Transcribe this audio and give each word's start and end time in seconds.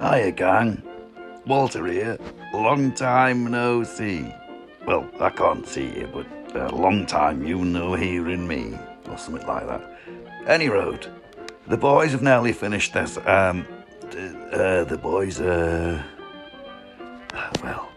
Hiya, 0.00 0.30
gang. 0.30 0.80
Walter 1.44 1.84
here. 1.86 2.18
Long 2.54 2.92
time 2.92 3.50
no 3.50 3.82
see. 3.82 4.32
Well, 4.86 5.10
I 5.18 5.28
can't 5.30 5.66
see 5.66 5.86
you, 5.86 6.08
but 6.12 6.26
a 6.54 6.72
long 6.72 7.04
time 7.04 7.44
you 7.44 7.64
no 7.64 7.94
hearing 7.94 8.46
me, 8.46 8.78
or 9.10 9.18
something 9.18 9.44
like 9.44 9.66
that. 9.66 9.98
Any 10.46 10.68
road, 10.68 11.08
the 11.66 11.76
boys 11.76 12.12
have 12.12 12.22
nearly 12.22 12.52
finished 12.52 12.94
this. 12.94 13.16
Um, 13.26 13.66
uh, 14.52 14.84
the 14.84 14.98
boys, 15.02 15.40
uh, 15.40 16.00
well, 17.64 17.90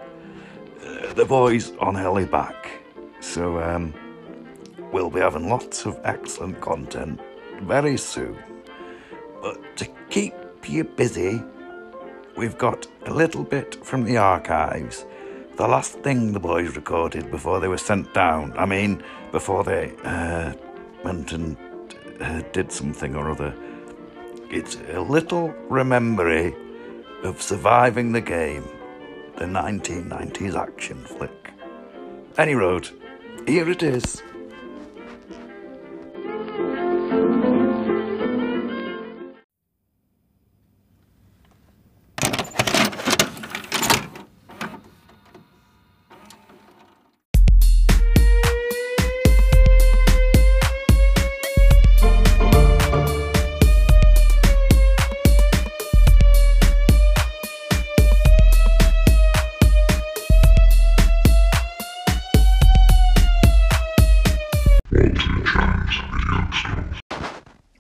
uh, 0.84 1.14
the 1.14 1.26
boys 1.26 1.72
are 1.78 1.94
nearly 1.94 2.26
back. 2.26 2.72
So, 3.20 3.62
um, 3.62 3.94
we'll 4.92 5.12
be 5.12 5.20
having 5.20 5.48
lots 5.48 5.86
of 5.86 6.00
excellent 6.04 6.62
content 6.62 7.22
very 7.62 7.96
soon. 7.96 8.40
But 9.44 9.78
to 9.78 9.86
keep 10.10 10.34
you 10.68 10.84
busy, 10.84 11.44
we've 12.36 12.58
got 12.58 12.88
a 13.06 13.14
little 13.14 13.44
bit 13.44 13.84
from 13.86 14.04
the 14.04 14.18
archives. 14.18 15.06
The 15.58 15.68
last 15.68 16.00
thing 16.00 16.34
the 16.34 16.40
boys 16.40 16.76
recorded 16.76 17.30
before 17.30 17.60
they 17.60 17.68
were 17.68 17.78
sent 17.78 18.14
down. 18.14 18.54
I 18.58 18.66
mean, 18.66 19.04
before 19.32 19.64
they 19.64 19.94
uh, 20.04 20.54
went 21.04 21.32
and 21.34 21.58
uh, 22.20 22.42
did 22.52 22.72
something 22.72 23.16
or 23.16 23.30
other. 23.30 23.54
It's 24.50 24.78
a 24.94 25.02
little 25.02 25.54
rememory 25.70 26.56
of 27.24 27.42
surviving 27.42 28.12
the 28.12 28.22
game, 28.22 28.68
the 29.38 29.46
1990s 29.46 30.56
action 30.56 31.04
flick. 31.06 31.52
Any 32.38 32.56
road, 32.56 32.90
here 33.48 33.70
it 33.70 33.84
is. 33.84 34.24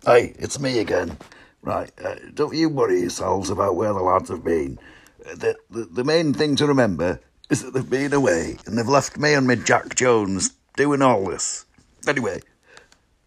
Hey, 0.06 0.34
it's 0.40 0.60
me 0.60 0.80
again. 0.80 1.18
Right, 1.62 1.92
uh, 2.04 2.16
don't 2.34 2.56
you 2.56 2.70
worry 2.70 3.02
yourselves 3.02 3.52
about 3.52 3.76
where 3.76 3.94
the 3.94 4.02
lads 4.02 4.30
have 4.30 4.44
been. 4.44 4.80
Uh, 5.24 5.36
the, 5.36 5.56
the, 5.70 5.86
the 5.86 6.04
main 6.04 6.34
thing 6.34 6.56
to 6.56 6.66
remember 6.66 7.20
is 7.52 7.62
that 7.64 7.74
they've 7.76 7.88
been 7.88 8.14
away 8.14 8.58
and 8.66 8.76
they've 8.78 8.88
left 8.88 9.18
me 9.20 9.36
and 9.36 9.46
my 9.46 9.56
Jack 9.56 9.94
Jones 9.94 10.54
doing 10.76 11.04
all 11.04 11.26
this. 11.26 11.66
Anyway, 12.08 12.40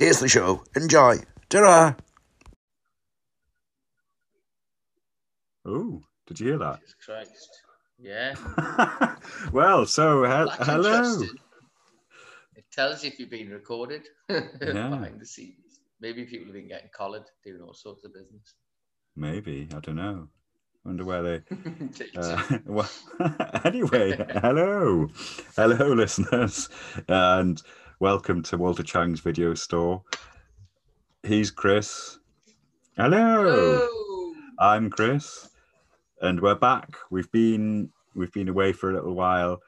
here's 0.00 0.18
the 0.18 0.28
show. 0.28 0.64
Enjoy. 0.74 1.18
Ta 1.48 1.94
Oh, 5.64 6.02
did 6.26 6.40
you 6.40 6.48
hear 6.48 6.58
that? 6.58 6.80
Jesus 6.80 6.94
Christ. 7.04 7.60
Yeah. 7.98 8.34
well, 9.52 9.86
so 9.86 10.24
he- 10.24 10.64
hello. 10.64 11.22
It 12.56 12.64
tells 12.72 13.04
you 13.04 13.10
if 13.10 13.20
you've 13.20 13.30
been 13.30 13.50
recorded 13.50 14.02
behind 14.28 15.20
the 15.20 15.26
scenes. 15.26 15.63
Maybe 16.00 16.24
people 16.24 16.46
have 16.46 16.54
been 16.54 16.68
getting 16.68 16.90
collared, 16.94 17.24
doing 17.44 17.62
all 17.62 17.74
sorts 17.74 18.04
of 18.04 18.12
business. 18.12 18.54
Maybe 19.16 19.68
I 19.74 19.80
don't 19.80 19.96
know. 19.96 20.28
Wonder 20.84 21.04
where 21.04 21.22
they. 21.22 21.40
Uh, 22.16 22.58
well, 22.66 22.90
anyway, 23.64 24.16
hello, 24.42 25.08
hello, 25.56 25.92
listeners, 25.94 26.68
and 27.08 27.62
welcome 28.00 28.42
to 28.42 28.56
Walter 28.58 28.82
Chang's 28.82 29.20
video 29.20 29.54
store. 29.54 30.02
He's 31.22 31.50
Chris. 31.50 32.18
Hello, 32.96 33.78
Oh, 33.82 34.34
I'm 34.58 34.90
Chris, 34.90 35.48
and 36.20 36.40
we're 36.40 36.54
back. 36.56 36.96
We've 37.10 37.30
been 37.32 37.90
we've 38.14 38.32
been 38.32 38.48
away 38.48 38.72
for 38.72 38.90
a 38.90 38.94
little 38.94 39.14
while. 39.14 39.60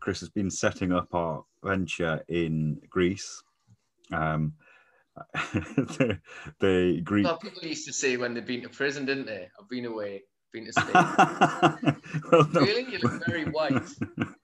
Chris 0.00 0.20
has 0.20 0.28
been 0.30 0.50
setting 0.50 0.92
up 0.92 1.14
our 1.14 1.44
venture 1.62 2.22
in 2.28 2.80
Greece. 2.90 3.42
Um, 4.12 4.54
the, 5.34 6.18
the 6.60 7.00
Greek. 7.02 7.24
well, 7.24 7.38
people 7.38 7.62
used 7.64 7.86
to 7.86 7.92
say 7.92 8.16
when 8.16 8.34
they've 8.34 8.46
been 8.46 8.62
to 8.62 8.68
prison, 8.68 9.04
didn't 9.06 9.26
they? 9.26 9.48
I've 9.60 9.68
been 9.68 9.86
away, 9.86 10.22
been 10.52 10.66
to 10.66 10.72
Spain. 11.92 12.22
well, 12.30 12.48
no. 12.52 12.60
Really? 12.60 12.90
You 12.92 12.98
look 13.02 13.24
very 13.26 13.44
white. 13.44 13.72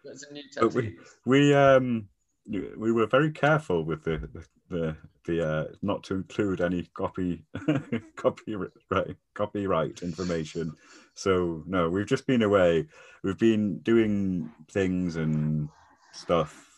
That's 0.04 0.26
a 0.28 0.32
new 0.32 0.42
tattoo. 0.52 0.68
we- 0.68 0.96
we 1.24 1.54
um 1.54 2.08
we 2.48 2.90
were 2.90 3.06
very 3.06 3.30
careful 3.30 3.84
with 3.84 4.02
the 4.04 4.18
the 4.32 4.44
the, 4.68 4.96
the 5.26 5.46
uh, 5.48 5.64
not 5.82 6.02
to 6.04 6.14
include 6.14 6.60
any 6.60 6.82
copy 6.94 7.44
copyright 8.16 8.70
copyright 9.34 10.02
information. 10.02 10.72
So 11.14 11.62
no, 11.66 11.88
we've 11.90 12.06
just 12.06 12.26
been 12.26 12.42
away. 12.42 12.88
We've 13.22 13.38
been 13.38 13.78
doing 13.80 14.50
things 14.70 15.16
and 15.16 15.68
stuff, 16.12 16.71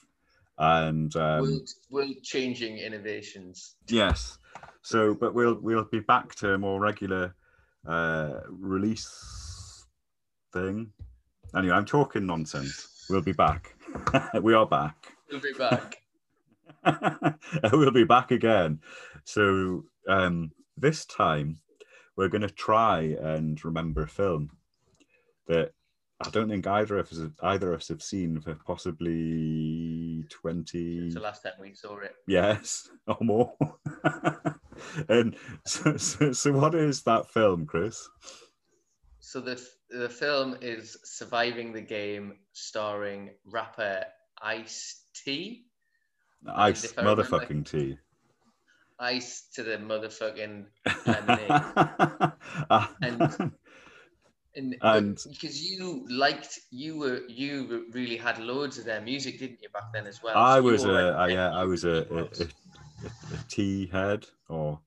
and 0.59 1.15
um, 1.17 1.41
world, 1.41 1.69
world 1.91 2.23
changing 2.23 2.79
innovations. 2.79 3.77
yes. 3.89 4.39
So, 4.83 5.15
but 5.15 5.35
we'll 5.35 5.59
we'll 5.61 5.85
be 5.85 6.01
back 6.01 6.35
to 6.37 6.55
a 6.55 6.59
more 6.59 6.79
regular 6.79 7.35
uh, 7.87 8.41
release 8.49 9.87
thing. 10.53 10.93
Anyway, 11.57 11.75
I'm 11.75 11.87
talking 11.87 12.27
nonsense. 12.27 13.07
We'll 13.09 13.23
be 13.23 13.33
back. 13.33 13.75
we 14.43 14.55
are 14.55 14.67
back. 14.67 15.13
We'll 15.31 15.41
be 15.41 15.53
back. 15.53 15.97
we'll 17.73 17.91
be 17.91 18.05
back 18.05 18.31
again. 18.31 18.81
So 19.25 19.85
um, 20.09 20.53
this 20.77 21.05
time 21.05 21.61
we're 22.17 22.29
going 22.29 22.43
to 22.43 22.51
try 22.51 23.17
and 23.21 23.63
remember 23.65 24.03
a 24.03 24.09
film 24.09 24.51
that 25.47 25.73
I 26.21 26.31
don't 26.31 26.49
think 26.49 26.67
either 26.67 26.99
of 26.99 27.11
us 27.11 27.21
either 27.43 27.73
of 27.73 27.81
us 27.81 27.89
have 27.89 28.03
seen 28.03 28.41
for 28.41 28.55
possibly 28.67 30.25
twenty 30.31 31.01
Since 31.01 31.15
the 31.15 31.21
last 31.21 31.43
time 31.43 31.53
we 31.61 31.75
saw 31.75 31.99
it. 31.99 32.15
yes 32.27 32.89
or 33.07 33.17
more. 33.21 33.53
and 35.09 35.37
so, 35.67 35.97
so, 35.97 36.33
so, 36.33 36.53
what 36.53 36.75
is 36.75 37.03
that 37.03 37.31
film, 37.31 37.67
Chris? 37.67 38.09
So 39.21 39.41
the 39.41 39.61
the 39.91 40.09
film 40.09 40.57
is 40.61 40.97
Surviving 41.05 41.73
the 41.73 41.81
Game, 41.83 42.35
starring 42.53 43.31
rapper 43.45 44.05
Ice 44.43 45.03
T. 45.15 45.65
Ice 46.47 46.85
if 46.85 46.99
I 46.99 47.03
remember- 47.03 47.25
motherfucking 47.25 47.67
T 47.69 47.99
Ice 49.01 49.49
to 49.55 49.63
the 49.65 49.77
motherfucking. 49.79 50.67
Ah, 52.71 52.95
And- 53.03 53.53
And, 54.57 54.77
And- 54.83 55.19
because 55.29 55.63
you 55.69 56.07
liked, 56.09 56.61
you 56.71 56.97
were 56.99 57.21
you 57.29 57.87
really 57.93 58.17
had 58.17 58.39
loads 58.39 58.79
of 58.79 58.85
their 58.85 59.01
music, 59.01 59.39
didn't 59.39 59.61
you, 59.63 59.69
back 59.71 59.93
then 59.93 60.07
as 60.07 60.23
well? 60.23 60.37
I 60.37 60.57
So 60.57 60.63
was 60.63 60.85
a, 60.85 61.27
yeah, 61.31 61.51
I 61.53 61.65
was 61.65 61.85
a, 61.85 62.07
a, 62.11 62.19
a, 62.19 62.45
a, 63.05 63.35
a 63.35 63.39
tea 63.49 63.87
head 63.87 64.27
or 64.49 64.81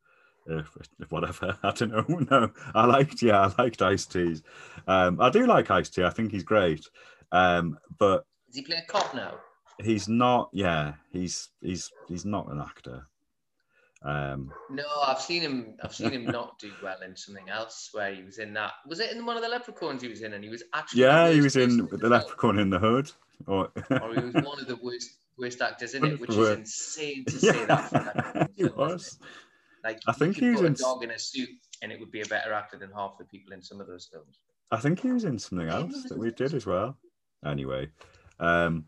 uh, 0.50 0.62
whatever. 1.10 1.58
I 1.64 1.72
don't 1.72 1.92
know. 1.92 2.06
No, 2.32 2.52
I 2.74 2.86
liked, 2.86 3.22
yeah, 3.22 3.42
I 3.42 3.62
liked 3.62 3.82
iced 3.82 4.12
teas. 4.12 4.42
Um, 4.88 5.20
I 5.20 5.30
do 5.30 5.46
like 5.46 5.70
iced 5.70 5.94
tea. 5.96 6.04
I 6.04 6.10
think 6.12 6.32
he's 6.32 6.44
great. 6.44 6.86
Um, 7.32 7.78
but 8.00 8.26
Does 8.48 8.56
he 8.58 8.62
play 8.64 8.78
a 8.78 8.90
cop 8.92 9.14
now? 9.14 9.36
he's 9.84 10.08
not. 10.08 10.50
Yeah, 10.54 10.94
he's 11.12 11.50
he's 11.62 11.92
he's 12.08 12.26
not 12.26 12.50
an 12.52 12.60
actor. 12.62 13.06
Um, 14.04 14.52
No, 14.70 14.84
I've 15.06 15.22
seen 15.22 15.42
him. 15.42 15.76
I've 15.84 15.96
seen 15.96 16.12
him 16.12 16.26
not 16.26 16.60
do 16.60 16.72
well 16.84 17.02
in 17.02 17.16
something 17.16 17.50
else 17.50 17.90
where 17.94 18.14
he 18.14 18.24
was 18.24 18.38
in 18.38 18.54
that. 18.54 18.74
Was 18.88 19.00
it 19.00 19.12
in 19.12 19.26
one 19.26 19.38
of 19.38 19.44
the 19.44 19.50
Leprechauns 19.50 20.02
he 20.02 20.08
was 20.08 20.22
in? 20.22 20.34
And 20.34 20.44
he 20.44 20.50
was 20.50 20.64
actually. 20.74 21.02
yeah, 21.02 21.32
he 21.32 21.42
was 21.42 21.56
in 21.56 21.88
person 21.88 22.00
the. 22.00 22.10
Leprechaun 22.10 22.60
in 22.60 22.70
the 22.70 22.80
Hood. 22.80 23.12
Or, 23.48 23.70
or 24.02 24.14
he 24.14 24.22
was 24.22 24.34
one 24.34 24.60
of 24.60 24.68
the 24.68 24.78
worst 24.82 25.18
worst 25.38 25.62
actors 25.62 25.94
in 25.94 26.04
it, 26.04 26.20
which 26.20 26.32
is 26.32 26.50
insane 26.50 27.26
to 27.26 27.40
say 27.40 27.66
that. 27.66 27.90
For 27.90 28.48
he 28.56 28.66
was. 28.66 29.20
Like 29.84 30.00
I 30.08 30.12
think 30.12 30.38
he 30.38 30.50
was 30.50 30.62
put 30.62 30.66
a 30.66 30.68
in- 30.68 30.74
dog 30.74 31.04
in 31.04 31.12
a 31.12 31.20
suit, 31.20 31.50
and 31.82 31.92
it 31.92 32.00
would 32.00 32.12
be 32.12 32.22
a 32.22 32.26
better 32.26 32.54
actor 32.54 32.78
than 32.78 32.92
half 32.92 33.18
the 33.18 33.26
people 33.26 33.54
in 33.54 33.62
some 33.62 33.80
of 33.80 33.88
those 33.88 34.10
films. 34.12 34.40
I 34.72 34.78
think 34.78 35.00
he 35.00 35.12
was 35.12 35.24
in 35.24 35.40
something 35.40 35.70
else 35.70 36.04
that 36.10 36.18
we 36.18 36.32
did 36.32 36.54
as 36.54 36.66
well. 36.66 36.98
Anyway, 37.46 37.88
um, 38.40 38.86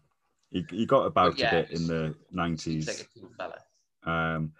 he, 0.49 0.65
he 0.69 0.85
got 0.85 1.05
about 1.05 1.37
yeah, 1.37 1.55
a 1.55 1.61
bit 1.61 1.71
in 1.71 1.87
the 1.87 2.15
nineties. 2.31 2.87
like 2.87 2.99
a 2.99 3.19
cool 3.19 3.29
fella. 3.37 3.59
Um, 4.03 4.51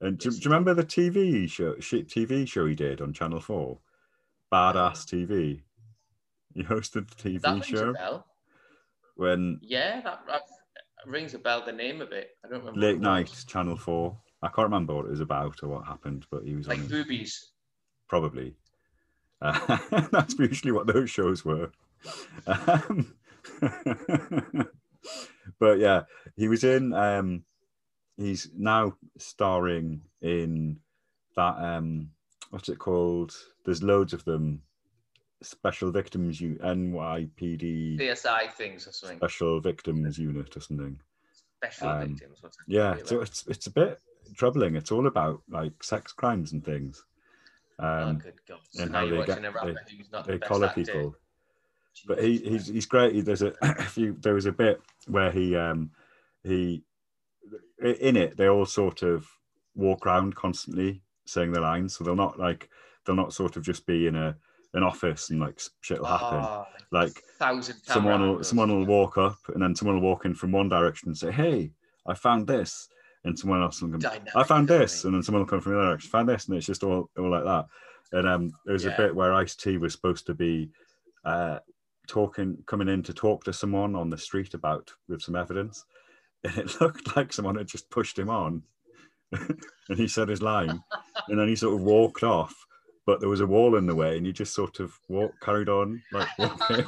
and 0.00 0.18
do, 0.18 0.30
do 0.30 0.36
you 0.36 0.42
remember 0.44 0.74
the 0.74 0.84
TV 0.84 1.48
show 1.50 1.78
sh- 1.80 1.94
TV 2.06 2.46
show 2.48 2.66
he 2.66 2.74
did 2.74 3.00
on 3.00 3.12
Channel 3.12 3.40
Four, 3.40 3.78
Baadasss 4.52 5.04
TV? 5.06 5.62
He 6.54 6.62
hosted 6.64 7.08
the 7.08 7.14
TV 7.30 7.40
That 7.42 7.52
rings 7.52 7.66
a 7.66 7.68
show 7.76 7.92
bell. 7.92 8.26
when 9.16 9.58
Yeah, 9.62 10.00
that, 10.02 10.20
that 10.26 10.42
rings 11.06 11.34
a 11.34 11.38
bell. 11.38 11.64
The 11.64 11.72
name 11.72 12.00
of 12.00 12.12
it. 12.12 12.30
I 12.44 12.48
don't 12.48 12.60
remember. 12.60 12.80
late 12.80 13.00
night. 13.00 13.32
Channel 13.46 13.76
Four. 13.76 14.16
I 14.42 14.48
can't 14.48 14.66
remember 14.66 14.94
what 14.94 15.06
it 15.06 15.10
was 15.10 15.20
about 15.20 15.62
or 15.62 15.68
what 15.68 15.84
happened, 15.86 16.26
but 16.30 16.44
he 16.44 16.54
was 16.54 16.68
on 16.68 16.76
Like 16.76 16.84
it. 16.84 16.90
boobies. 16.90 17.50
probably. 18.08 18.54
Uh, 19.42 19.78
that's 20.12 20.38
usually 20.38 20.72
what 20.72 20.86
those 20.86 21.10
shows 21.10 21.44
were. 21.44 21.70
Um, 22.46 23.14
but 25.58 25.78
yeah, 25.78 26.02
he 26.36 26.48
was 26.48 26.64
in. 26.64 26.92
Um, 26.92 27.44
he's 28.18 28.50
now 28.54 28.94
starring 29.16 30.02
in 30.20 30.78
that. 31.36 31.56
Um, 31.58 32.10
what's 32.50 32.68
it 32.68 32.78
called? 32.78 33.34
There's 33.64 33.82
loads 33.82 34.12
of 34.12 34.24
them. 34.24 34.62
Special 35.40 35.92
Victims 35.92 36.40
U 36.40 36.58
NYPD 36.64 37.98
CSI 38.00 38.50
things 38.52 38.88
or 38.88 38.92
something. 38.92 39.18
Special 39.18 39.60
Victims 39.60 40.18
Unit 40.18 40.56
or 40.56 40.60
something. 40.60 40.98
Special 41.62 41.88
um, 41.88 42.08
victims. 42.10 42.38
What's 42.40 42.56
Yeah, 42.66 42.96
so 43.04 43.20
it's 43.20 43.46
it's 43.46 43.68
a 43.68 43.70
bit 43.70 44.00
troubling. 44.36 44.74
It's 44.74 44.90
all 44.90 45.06
about 45.06 45.42
like 45.48 45.80
sex 45.82 46.12
crimes 46.12 46.52
and 46.52 46.64
things. 46.64 47.04
oh, 47.78 47.86
Um, 47.86 48.18
good 48.18 48.34
God. 48.48 48.58
So 48.70 48.82
and 48.82 48.92
now 48.92 48.98
how 48.98 49.04
you're 49.04 49.20
they 49.20 49.26
get- 49.26 49.28
watching 49.28 49.44
a 49.44 49.50
rapper 49.52 49.66
they- 49.88 49.96
who's 49.96 50.10
not 50.10 50.26
they 50.26 50.32
the 50.34 50.38
collar 50.40 50.72
people. 50.74 51.14
but 52.08 52.20
he, 52.22 52.38
he's 52.38 52.66
he's 52.66 52.86
great. 52.86 53.24
There's 53.24 53.42
a, 53.42 53.52
a 53.62 53.82
few. 53.84 54.16
There 54.20 54.34
was 54.34 54.46
a 54.46 54.52
bit 54.52 54.80
where 55.06 55.30
he 55.30 55.54
um 55.54 55.90
he 56.42 56.82
in 57.82 58.16
it 58.16 58.36
they 58.36 58.48
all 58.48 58.66
sort 58.66 59.02
of 59.02 59.26
walk 59.74 60.06
around 60.06 60.34
constantly 60.34 61.02
saying 61.26 61.52
their 61.52 61.62
lines, 61.62 61.96
so 61.96 62.04
they'll 62.04 62.16
not 62.16 62.38
like 62.38 62.68
they'll 63.04 63.16
not 63.16 63.32
sort 63.32 63.56
of 63.56 63.62
just 63.62 63.86
be 63.86 64.06
in 64.06 64.16
a 64.16 64.36
an 64.74 64.82
office 64.82 65.30
and 65.30 65.40
like 65.40 65.60
shit 65.80 65.98
will 65.98 66.06
happen. 66.06 66.40
Oh, 66.40 66.66
Like 66.90 67.22
someone 67.84 68.20
will 68.20 68.44
someone 68.44 68.70
will 68.70 68.86
walk 68.86 69.18
up 69.18 69.38
and 69.52 69.62
then 69.62 69.74
someone 69.74 69.96
will 70.00 70.08
walk 70.08 70.24
in 70.24 70.34
from 70.34 70.52
one 70.52 70.68
direction 70.68 71.08
and 71.08 71.16
say, 71.16 71.30
"Hey, 71.30 71.72
I 72.06 72.14
found 72.14 72.46
this," 72.46 72.88
and 73.24 73.38
someone 73.38 73.62
else 73.62 73.80
will 73.80 73.90
come, 73.90 74.00
Dynamic 74.00 74.36
"I 74.36 74.42
found 74.44 74.68
this," 74.68 75.04
and 75.04 75.14
then 75.14 75.22
someone 75.22 75.42
will 75.42 75.48
come 75.48 75.60
from 75.60 75.72
the 75.72 75.78
other 75.78 75.88
direction, 75.88 76.10
"Found 76.10 76.28
this," 76.28 76.48
and 76.48 76.56
it's 76.56 76.66
just 76.66 76.82
all 76.82 77.10
all 77.18 77.30
like 77.30 77.44
that. 77.44 77.66
And 78.12 78.26
um, 78.26 78.52
there 78.64 78.72
was 78.72 78.86
a 78.86 78.94
bit 78.96 79.14
where 79.14 79.34
Ice 79.34 79.54
T 79.54 79.76
was 79.76 79.92
supposed 79.92 80.26
to 80.26 80.34
be 80.34 80.70
uh, 81.24 81.58
talking, 82.06 82.56
coming 82.66 82.88
in 82.88 83.02
to 83.02 83.12
talk 83.12 83.44
to 83.44 83.52
someone 83.52 83.94
on 83.94 84.08
the 84.08 84.16
street 84.16 84.54
about 84.54 84.90
with 85.08 85.20
some 85.20 85.36
evidence, 85.36 85.84
and 86.44 86.56
it 86.58 86.80
looked 86.80 87.16
like 87.16 87.32
someone 87.32 87.56
had 87.56 87.66
just 87.66 87.90
pushed 87.90 88.18
him 88.18 88.30
on, 88.30 88.62
and 89.32 89.98
he 89.98 90.08
said 90.08 90.28
his 90.28 90.42
line, 90.42 90.82
and 91.28 91.38
then 91.38 91.48
he 91.48 91.56
sort 91.56 91.74
of 91.74 91.82
walked 91.82 92.22
off. 92.22 92.54
But 93.06 93.20
there 93.20 93.28
was 93.28 93.40
a 93.40 93.46
wall 93.46 93.76
in 93.76 93.86
the 93.86 93.94
way, 93.94 94.18
and 94.18 94.26
he 94.26 94.32
just 94.32 94.54
sort 94.54 94.80
of 94.80 94.92
walked, 95.08 95.40
carried 95.40 95.70
on, 95.70 96.02
like 96.12 96.28
walking. 96.38 96.84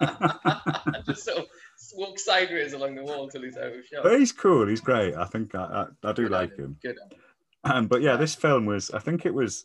just 1.06 1.24
sort 1.24 1.38
of 1.38 1.46
walk 1.94 2.18
sideways 2.18 2.72
along 2.72 2.96
the 2.96 3.04
wall 3.04 3.28
till 3.28 3.42
he's 3.42 3.56
out 3.56 3.66
of 3.72 3.86
shot. 3.86 4.02
But 4.02 4.18
he's 4.18 4.32
cool. 4.32 4.66
He's 4.66 4.80
great. 4.80 5.14
I 5.14 5.24
think 5.24 5.54
I, 5.54 5.86
I, 6.02 6.08
I 6.08 6.12
do 6.12 6.24
Good 6.24 6.32
like 6.32 6.56
him. 6.56 6.76
Good. 6.82 6.96
him. 6.96 7.18
Um, 7.64 7.86
but 7.86 8.02
yeah, 8.02 8.16
this 8.16 8.34
film 8.34 8.66
was. 8.66 8.90
I 8.90 8.98
think 8.98 9.24
it 9.24 9.32
was. 9.32 9.64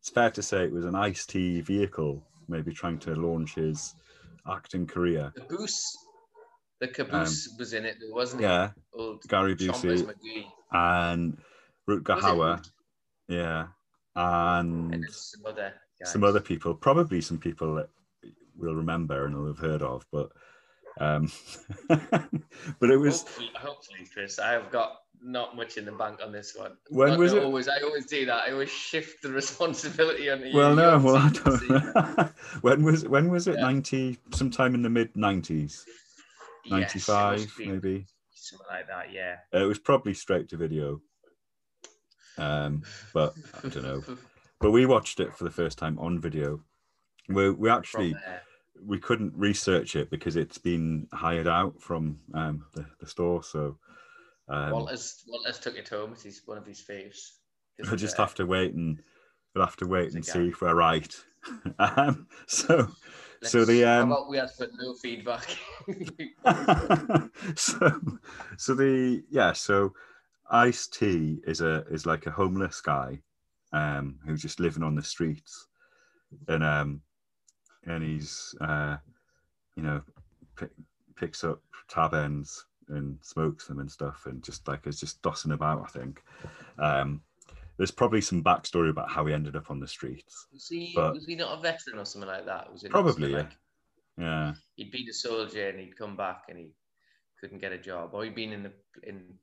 It's 0.00 0.08
fair 0.08 0.30
to 0.30 0.42
say 0.42 0.64
it 0.64 0.72
was 0.72 0.86
an 0.86 0.94
Ice 0.94 1.26
T 1.26 1.60
vehicle, 1.60 2.22
maybe 2.48 2.72
trying 2.72 2.98
to 3.00 3.14
launch 3.14 3.56
his 3.56 3.94
acting 4.50 4.86
career. 4.86 5.34
Caboose. 5.36 5.98
The 6.80 6.88
caboose 6.88 7.54
was 7.58 7.72
in 7.72 7.84
it, 7.86 7.96
wasn't 8.10 8.44
Um, 8.44 8.50
Yeah, 8.50 8.64
it? 8.66 8.72
Old 8.94 9.22
Gary 9.28 9.56
Busey 9.56 10.02
McGee. 10.02 10.46
and 10.72 11.38
Rutger 11.88 12.18
Hauer. 12.20 12.70
Yeah, 13.28 13.68
And 14.14 14.94
and 14.94 15.04
some 15.10 15.46
other 15.46 15.72
some 16.04 16.22
other 16.24 16.40
people, 16.40 16.74
probably 16.74 17.20
some 17.20 17.38
people 17.38 17.74
that 17.76 17.88
we'll 18.56 18.74
remember 18.74 19.24
and 19.26 19.34
will 19.36 19.46
have 19.46 19.58
heard 19.58 19.82
of, 19.82 20.06
but. 20.12 20.30
Um, 20.98 21.30
but 21.88 22.90
it 22.90 22.96
was 22.96 23.20
Hopefully, 23.22 23.50
hopefully, 23.54 24.08
Chris, 24.14 24.38
I 24.38 24.52
have 24.52 24.70
got 24.70 24.96
not 25.20 25.54
much 25.54 25.76
in 25.76 25.84
the 25.84 25.92
bank 25.92 26.20
on 26.24 26.32
this 26.32 26.54
one. 26.56 26.72
When 26.88 27.10
Not 27.10 27.18
was 27.18 27.34
it? 27.34 27.42
Always, 27.42 27.68
I 27.68 27.80
always 27.80 28.06
do 28.06 28.24
that. 28.24 28.44
I 28.48 28.52
always 28.52 28.70
shift 28.70 29.20
the 29.22 29.30
responsibility 29.42 30.30
on 30.30 30.40
you. 30.46 30.54
well, 30.56 30.74
no, 30.74 30.98
well, 30.98 31.16
I 31.16 31.28
don't 31.28 32.32
when 32.62 32.82
was 32.82 33.06
when 33.06 33.28
was 33.30 33.46
it? 33.46 33.56
Yeah. 33.56 33.60
Ninety, 33.62 34.18
sometime 34.32 34.74
in 34.74 34.80
the 34.82 34.88
mid 34.88 35.14
nineties. 35.14 35.84
Yes, 36.68 36.94
it 36.94 37.08
95 37.08 37.38
must 37.38 37.56
be 37.56 37.66
maybe 37.66 38.06
something 38.34 38.66
like 38.70 38.86
that. 38.88 39.12
Yeah. 39.12 39.36
Uh, 39.54 39.64
it 39.64 39.66
was 39.66 39.78
probably 39.78 40.14
straight 40.14 40.48
to 40.50 40.56
video 40.56 41.00
um 42.38 42.82
but 43.14 43.34
i 43.54 43.68
don't 43.68 43.82
know 43.82 44.04
but 44.60 44.70
we 44.70 44.86
watched 44.86 45.20
it 45.20 45.34
for 45.34 45.44
the 45.44 45.50
first 45.50 45.78
time 45.78 45.98
on 45.98 46.20
video 46.20 46.60
we, 47.28 47.50
we 47.50 47.70
actually 47.70 48.14
we 48.84 48.98
couldn't 48.98 49.32
research 49.34 49.96
it 49.96 50.10
because 50.10 50.36
it's 50.36 50.58
been 50.58 51.06
hired 51.12 51.48
out 51.48 51.80
from 51.80 52.18
um 52.34 52.64
the, 52.74 52.84
the 53.00 53.06
store 53.06 53.42
so 53.42 53.78
um 54.48 54.72
Walter's 54.72 55.24
Walter's 55.26 55.58
took 55.58 55.76
it 55.76 55.88
home. 55.88 56.12
It's 56.12 56.46
one 56.46 56.58
of 56.58 56.66
his 56.66 56.82
faves. 56.82 57.30
we'll 57.84 57.96
just 57.96 58.16
have 58.18 58.34
to 58.34 58.46
wait 58.46 58.74
and 58.74 59.02
we'll 59.54 59.64
have 59.64 59.76
to 59.76 59.86
wait 59.86 60.12
and 60.12 60.24
see 60.24 60.48
if 60.48 60.60
we're 60.60 60.74
right 60.74 61.16
um 61.78 62.26
so 62.46 62.88
so 63.42 63.58
Let's- 63.58 63.68
the 63.70 63.82
how 63.82 64.00
um 64.02 64.12
about 64.12 64.28
we 64.28 64.38
ask 64.38 64.56
for 64.56 64.68
no 64.78 64.94
feedback? 64.94 65.46
so 67.56 68.00
so 68.56 68.74
the 68.74 69.22
yeah 69.30 69.52
so 69.52 69.92
ice 70.50 70.86
t 70.86 71.38
is 71.46 71.60
a 71.60 71.84
is 71.90 72.06
like 72.06 72.26
a 72.26 72.30
homeless 72.30 72.80
guy 72.80 73.20
um 73.72 74.18
who's 74.24 74.42
just 74.42 74.60
living 74.60 74.82
on 74.82 74.94
the 74.94 75.02
streets 75.02 75.66
and 76.48 76.62
um 76.64 77.00
and 77.84 78.02
he's 78.02 78.54
uh 78.60 78.96
you 79.76 79.82
know 79.82 80.00
pick, 80.56 80.70
picks 81.16 81.44
up 81.44 81.60
tab 81.88 82.14
ends 82.14 82.66
and 82.88 83.18
smokes 83.22 83.66
them 83.66 83.80
and 83.80 83.90
stuff 83.90 84.26
and 84.26 84.42
just 84.42 84.66
like 84.68 84.86
is 84.86 85.00
just 85.00 85.20
dossing 85.22 85.52
about 85.52 85.82
i 85.82 85.88
think 85.98 86.22
um 86.78 87.20
there's 87.78 87.90
probably 87.90 88.20
some 88.20 88.42
backstory 88.42 88.90
about 88.90 89.10
how 89.10 89.26
he 89.26 89.34
ended 89.34 89.54
up 89.56 89.70
on 89.70 89.78
the 89.80 89.88
streets 89.88 90.46
was 90.52 90.66
he 90.68 90.92
But- 90.94 91.14
was 91.14 91.26
he 91.26 91.34
not 91.36 91.58
a 91.58 91.60
veteran 91.62 91.98
or 91.98 92.04
something 92.04 92.28
like 92.28 92.46
that? 92.46 92.72
Was 92.72 92.84
it 92.84 92.90
Probably, 92.90 93.30
yeah. 93.32 93.36
like 93.38 93.56
yeah 94.18 94.54
he'd 94.76 94.90
been 94.90 95.08
a 95.08 95.12
soldier 95.12 95.68
and 95.68 95.78
he'd 95.80 95.96
come 95.98 96.16
back 96.16 96.44
and 96.48 96.58
he 96.58 96.68
couldn't 97.40 97.58
get 97.60 97.72
a 97.72 97.78
job, 97.78 98.10
or 98.14 98.24
he'd 98.24 98.34
been 98.34 98.52
in 98.52 98.62
the 98.62 98.72
in. 99.02 99.38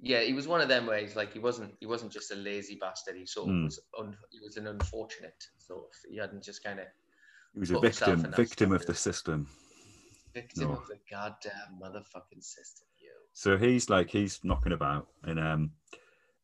Yeah, 0.00 0.20
he 0.20 0.32
was 0.32 0.46
one 0.46 0.60
of 0.60 0.68
them 0.68 0.86
where 0.86 0.98
he's 0.98 1.16
like 1.16 1.32
he 1.32 1.38
wasn't 1.40 1.74
he 1.80 1.86
wasn't 1.86 2.12
just 2.12 2.30
a 2.30 2.36
lazy 2.36 2.76
bastard. 2.80 3.16
He 3.16 3.26
sort 3.26 3.48
of 3.48 3.54
Mm. 3.54 3.64
was 3.64 3.80
un, 3.98 4.16
he 4.30 4.38
was 4.40 4.56
an 4.56 4.66
unfortunate 4.68 5.42
sort 5.58 5.84
of. 5.84 6.10
He 6.10 6.16
hadn't 6.18 6.44
just 6.44 6.62
kind 6.62 6.78
of 6.80 6.86
he 7.52 7.60
was 7.60 7.70
a 7.72 7.80
victim 7.80 8.22
victim 8.32 8.72
of 8.72 8.86
the 8.86 8.94
system 8.94 9.48
victim 10.32 10.68
No. 10.68 10.72
of 10.76 10.86
the 10.88 10.98
goddamn 11.10 11.78
motherfucking 11.80 12.42
system. 12.42 12.86
Yo. 13.00 13.10
So 13.32 13.56
he's 13.56 13.88
like 13.90 14.10
he's 14.10 14.42
knocking 14.44 14.72
about 14.72 15.08
and 15.24 15.38
um 15.40 15.72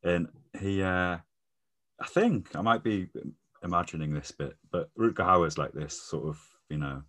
and 0.02 0.28
he 0.58 0.82
uh 0.82 1.18
I 2.02 2.06
think 2.06 2.54
I 2.56 2.62
might 2.62 2.82
be 2.82 3.08
imagining 3.62 4.14
this 4.14 4.30
bit, 4.32 4.56
but 4.72 4.88
Rutger 4.98 5.16
Hauer's 5.26 5.58
like 5.58 5.72
this 5.72 6.00
sort 6.00 6.28
of, 6.28 6.40
you 6.68 6.78
know, 6.78 7.02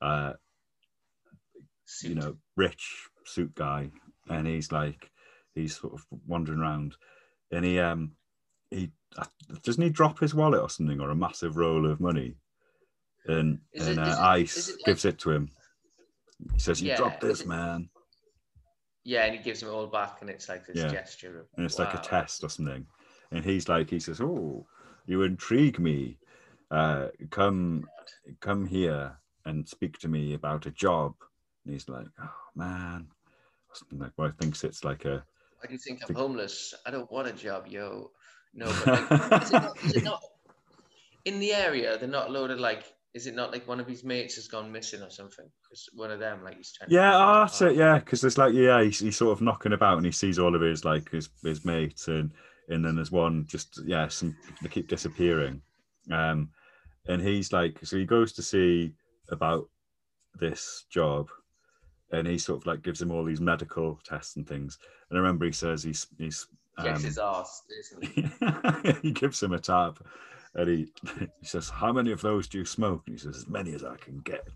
uh 0.00 0.34
Suit. 1.84 2.08
you 2.10 2.14
know, 2.16 2.36
rich 2.56 3.08
suit 3.24 3.54
guy. 3.54 3.90
And 4.28 4.46
he's 4.46 4.72
like 4.72 5.10
he's 5.54 5.76
sort 5.76 5.94
of 5.94 6.04
wandering 6.26 6.58
around. 6.60 6.96
And 7.52 7.64
he 7.64 7.78
um 7.80 8.12
he 8.70 8.90
uh, 9.16 9.24
doesn't 9.62 9.82
he 9.82 9.90
drop 9.90 10.18
his 10.18 10.34
wallet 10.34 10.60
or 10.60 10.68
something 10.70 11.00
or 11.00 11.10
a 11.10 11.16
massive 11.16 11.56
roll 11.56 11.90
of 11.90 12.00
money? 12.00 12.36
And 13.26 13.60
Is 13.72 13.86
and 13.88 13.98
it- 13.98 14.02
uh, 14.02 14.10
it- 14.12 14.18
ice 14.18 14.68
it 14.68 14.72
like- 14.72 14.84
gives 14.86 15.04
it 15.04 15.18
to 15.20 15.30
him. 15.32 15.50
He 16.52 16.58
says 16.58 16.82
you 16.82 16.88
Yeah, 16.90 16.96
dropped 16.96 17.20
this 17.22 17.46
man 17.46 17.88
Yeah, 19.06 19.24
and 19.24 19.36
he 19.36 19.40
gives 19.40 19.62
him 19.62 19.68
it 19.68 19.72
all 19.72 19.86
back, 19.86 20.20
and 20.20 20.28
it's 20.28 20.48
like 20.48 20.66
this 20.66 20.78
Yeah. 20.78 20.88
gesture 20.88 21.38
of 21.38 21.46
and 21.56 21.64
it's 21.64 21.78
like 21.78 21.94
a 21.94 21.98
test 21.98 22.42
or 22.42 22.50
something. 22.50 22.84
And 23.30 23.44
he's 23.44 23.68
like, 23.68 23.88
he 23.88 24.00
says, 24.00 24.20
"Oh, 24.20 24.66
you 25.06 25.22
intrigue 25.22 25.78
me. 25.78 26.18
Uh, 26.72 27.08
come, 27.30 27.88
come 28.40 28.66
here 28.66 29.16
and 29.44 29.68
speak 29.68 30.00
to 30.00 30.08
me 30.08 30.34
about 30.34 30.66
a 30.66 30.72
job." 30.72 31.14
And 31.64 31.72
he's 31.72 31.88
like, 31.88 32.08
"Oh 32.20 32.34
man," 32.56 33.06
or 33.68 33.74
something 33.76 34.00
like. 34.00 34.10
Well, 34.16 34.26
I 34.26 34.32
thinks 34.42 34.64
it's 34.64 34.82
like 34.82 35.04
a. 35.04 35.24
Why 35.60 35.66
do 35.68 35.72
you 35.74 35.78
think 35.78 36.00
I'm 36.02 36.08
Think- 36.08 36.18
homeless? 36.18 36.74
I 36.84 36.90
don't 36.90 37.10
want 37.12 37.28
a 37.28 37.32
job, 37.32 37.68
yo. 37.68 38.10
No, 38.54 38.66
but 38.84 39.08
like, 39.08 39.42
is, 39.42 39.52
it 39.52 39.52
not, 39.62 39.84
is 39.84 39.96
it 39.96 40.04
not 40.04 40.22
in 41.26 41.38
the 41.38 41.52
area? 41.54 41.96
They're 41.96 42.08
not 42.08 42.32
loaded 42.32 42.58
like. 42.58 42.92
Is 43.16 43.26
it 43.26 43.34
not 43.34 43.50
like 43.50 43.66
one 43.66 43.80
of 43.80 43.86
his 43.86 44.04
mates 44.04 44.34
has 44.34 44.46
gone 44.46 44.70
missing 44.70 45.00
or 45.00 45.08
something? 45.08 45.46
Because 45.62 45.88
one 45.94 46.10
of 46.10 46.20
them, 46.20 46.44
like 46.44 46.58
he's 46.58 46.74
trying. 46.74 46.90
Yeah, 46.90 47.12
to 47.12 47.16
oh, 47.16 47.40
that's 47.40 47.62
it. 47.62 47.74
Yeah, 47.74 47.98
because 47.98 48.20
there's 48.20 48.36
like, 48.36 48.52
yeah, 48.52 48.82
he's, 48.82 48.98
he's 48.98 49.16
sort 49.16 49.32
of 49.32 49.40
knocking 49.40 49.72
about 49.72 49.96
and 49.96 50.04
he 50.04 50.12
sees 50.12 50.38
all 50.38 50.54
of 50.54 50.60
his 50.60 50.84
like 50.84 51.10
his 51.10 51.30
his 51.42 51.64
mates 51.64 52.08
and 52.08 52.30
and 52.68 52.84
then 52.84 52.94
there's 52.94 53.10
one 53.10 53.46
just 53.48 53.80
yeah, 53.86 54.06
some 54.08 54.36
they 54.62 54.68
keep 54.68 54.86
disappearing, 54.86 55.62
um, 56.12 56.50
and 57.08 57.22
he's 57.22 57.54
like, 57.54 57.78
so 57.82 57.96
he 57.96 58.04
goes 58.04 58.34
to 58.34 58.42
see 58.42 58.92
about 59.30 59.66
this 60.38 60.84
job, 60.90 61.30
and 62.12 62.28
he 62.28 62.36
sort 62.36 62.60
of 62.60 62.66
like 62.66 62.82
gives 62.82 63.00
him 63.00 63.12
all 63.12 63.24
these 63.24 63.40
medical 63.40 63.98
tests 64.04 64.36
and 64.36 64.46
things. 64.46 64.78
And 65.08 65.18
I 65.18 65.22
remember 65.22 65.46
he 65.46 65.52
says 65.52 65.82
he's 65.82 66.06
he's 66.18 66.48
um, 66.76 67.02
his 67.02 67.16
ass, 67.16 67.62
isn't 67.80 68.04
he? 68.04 68.92
he 69.08 69.12
gives 69.12 69.42
him 69.42 69.54
a 69.54 69.58
tab, 69.58 70.04
and 70.56 70.68
he 70.68 70.86
he 71.40 71.46
says, 71.46 71.68
"How 71.68 71.92
many 71.92 72.10
of 72.10 72.20
those 72.20 72.48
do 72.48 72.58
you 72.58 72.64
smoke?" 72.64 73.02
And 73.06 73.16
he 73.16 73.22
says, 73.22 73.36
"As 73.36 73.48
many 73.48 73.74
as 73.74 73.84
I 73.84 73.96
can 73.96 74.18
get." 74.18 74.48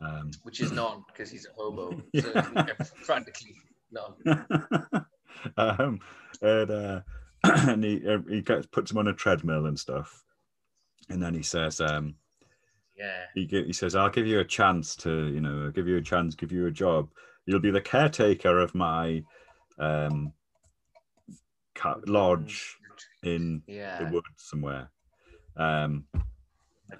Um, 0.00 0.32
Which 0.42 0.60
is 0.60 0.72
none 0.72 1.04
because 1.06 1.30
he's 1.30 1.46
a 1.46 1.52
hobo. 1.56 2.02
So 2.20 2.32
practically 3.04 3.54
none. 3.92 4.14
um, 5.56 6.00
and 6.40 6.70
uh, 6.70 7.00
and 7.44 7.84
he 7.84 8.06
uh, 8.08 8.18
he 8.28 8.40
gets 8.40 8.66
puts 8.66 8.90
him 8.90 8.98
on 8.98 9.08
a 9.08 9.12
treadmill 9.12 9.66
and 9.66 9.78
stuff, 9.78 10.24
and 11.08 11.22
then 11.22 11.34
he 11.34 11.42
says, 11.42 11.80
um, 11.80 12.16
Yeah. 12.96 13.24
he, 13.34 13.46
he 13.46 13.72
says, 13.72 13.94
I'll 13.94 14.10
give 14.10 14.26
you 14.26 14.40
a 14.40 14.44
chance 14.44 14.96
to, 14.96 15.28
you 15.28 15.40
know, 15.40 15.70
give 15.70 15.86
you 15.88 15.96
a 15.98 16.02
chance, 16.02 16.34
give 16.34 16.52
you 16.52 16.66
a 16.66 16.70
job. 16.70 17.10
You'll 17.46 17.60
be 17.60 17.70
the 17.70 17.80
caretaker 17.80 18.58
of 18.58 18.74
my 18.74 19.22
um, 19.78 20.32
ca- 21.74 22.00
lodge 22.06 22.78
in 23.22 23.62
Yeah. 23.66 24.04
the 24.04 24.12
woods 24.12 24.26
somewhere. 24.36 24.90
Um, 25.56 26.06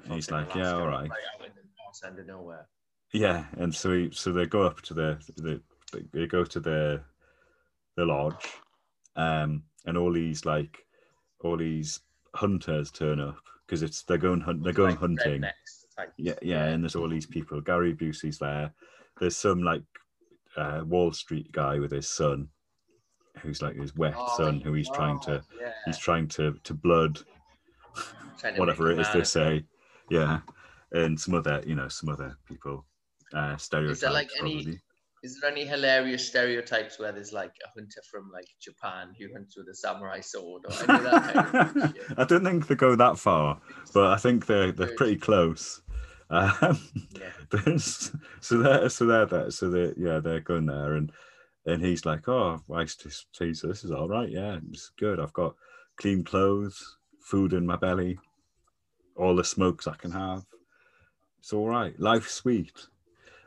he's 0.08 0.26
fucking 0.26 0.46
like, 0.48 0.54
yeah, 0.54 0.74
all 0.74 0.86
right. 0.86 1.10
out 1.10 1.46
in 1.46 1.52
the 1.54 2.06
end 2.06 2.18
of 2.18 2.26
nowhere. 2.26 2.68
yeah, 3.12 3.46
and 3.58 3.74
so 3.74 3.92
he, 3.92 4.10
so 4.12 4.32
they 4.32 4.46
go 4.46 4.62
up 4.62 4.80
to 4.82 4.94
the, 4.94 5.18
the 5.36 5.60
they 6.12 6.26
go 6.26 6.44
to 6.44 6.60
the 6.60 7.02
the 7.96 8.04
lodge, 8.04 8.48
um, 9.16 9.62
and 9.86 9.98
all 9.98 10.12
these 10.12 10.46
like 10.46 10.86
all 11.44 11.56
these 11.56 12.00
hunters 12.34 12.90
turn 12.90 13.20
up 13.20 13.36
because 13.66 13.82
it's 13.82 14.02
they're 14.02 14.16
going 14.18 14.40
hunt, 14.40 14.64
they're 14.64 14.72
going 14.72 14.92
Like 14.92 15.00
hunting. 15.00 15.44
Yeah, 16.16 16.34
yeah, 16.40 16.64
and 16.64 16.82
there's 16.82 16.96
all 16.96 17.08
these 17.08 17.26
people. 17.26 17.60
Gary 17.60 17.94
Busey's 17.94 18.38
there. 18.38 18.72
There's 19.20 19.36
some 19.36 19.62
like 19.62 19.82
uh, 20.56 20.82
Wall 20.86 21.12
Street 21.12 21.52
guy 21.52 21.78
with 21.78 21.90
his 21.92 22.08
son, 22.08 22.48
who's 23.40 23.62
like 23.62 23.76
his 23.76 23.94
wet 23.96 24.14
Oh, 24.16 24.34
son, 24.36 24.60
who 24.60 24.72
he's 24.74 24.90
trying 24.90 25.18
to 25.20 25.42
yeah. 25.60 25.72
he's 25.86 25.98
trying 25.98 26.28
to 26.28 26.54
to 26.64 26.74
blood 26.74 27.18
to 28.38 28.52
whatever 28.56 28.90
it 28.90 28.98
is 28.98 29.08
they 29.12 29.24
say. 29.24 29.64
Yeah, 30.10 30.40
and 30.92 31.18
some 31.18 31.34
other 31.34 31.62
you 31.66 31.74
know 31.74 31.88
some 31.88 32.08
other 32.08 32.36
people. 32.46 32.84
Uh, 33.34 33.56
stereotypes 33.56 34.02
like, 34.12 34.28
any- 34.40 34.62
probably. 34.64 34.80
Is 35.22 35.38
there 35.40 35.52
any 35.52 35.64
hilarious 35.64 36.26
stereotypes 36.26 36.98
where 36.98 37.12
there's 37.12 37.32
like 37.32 37.52
a 37.64 37.68
hunter 37.68 38.02
from 38.10 38.28
like 38.32 38.44
Japan 38.60 39.14
who 39.16 39.32
hunts 39.32 39.56
with 39.56 39.68
a 39.68 39.74
samurai 39.74 40.18
sword 40.20 40.62
or 40.66 40.72
any 40.72 40.98
of 40.98 41.10
that 41.12 41.52
kind 41.52 41.76
of 41.76 41.92
shit? 41.96 42.18
I 42.18 42.24
don't 42.24 42.44
think 42.44 42.66
they 42.66 42.74
go 42.74 42.96
that 42.96 43.18
far, 43.20 43.60
but 43.94 44.06
I 44.08 44.16
think 44.16 44.46
they're 44.46 44.72
they're 44.72 44.96
pretty 44.96 45.16
close. 45.16 45.80
Um, 46.28 46.80
Yeah. 47.20 47.76
so 47.78 48.58
they're 48.58 48.88
so 48.88 49.06
they're 49.06 49.26
there, 49.26 49.50
so 49.52 49.70
they 49.70 49.92
yeah 49.96 50.18
they're 50.18 50.40
going 50.40 50.66
there 50.66 50.94
and 50.94 51.12
and 51.66 51.84
he's 51.84 52.04
like 52.04 52.28
oh 52.28 52.60
I 52.74 52.84
see 52.86 53.54
so 53.54 53.66
this 53.68 53.84
is 53.84 53.90
all 53.90 54.08
right. 54.08 54.28
Yeah 54.28 54.58
it's 54.70 54.90
good. 54.98 55.20
I've 55.20 55.32
got 55.32 55.54
clean 55.96 56.24
clothes 56.24 56.96
food 57.20 57.52
in 57.52 57.66
my 57.66 57.76
belly 57.76 58.18
all 59.16 59.36
the 59.36 59.44
smokes 59.44 59.86
I 59.86 59.94
can 59.94 60.10
have. 60.10 60.44
It's 61.38 61.52
all 61.52 61.68
right. 61.68 61.98
Life's 61.98 62.32
sweet. 62.32 62.72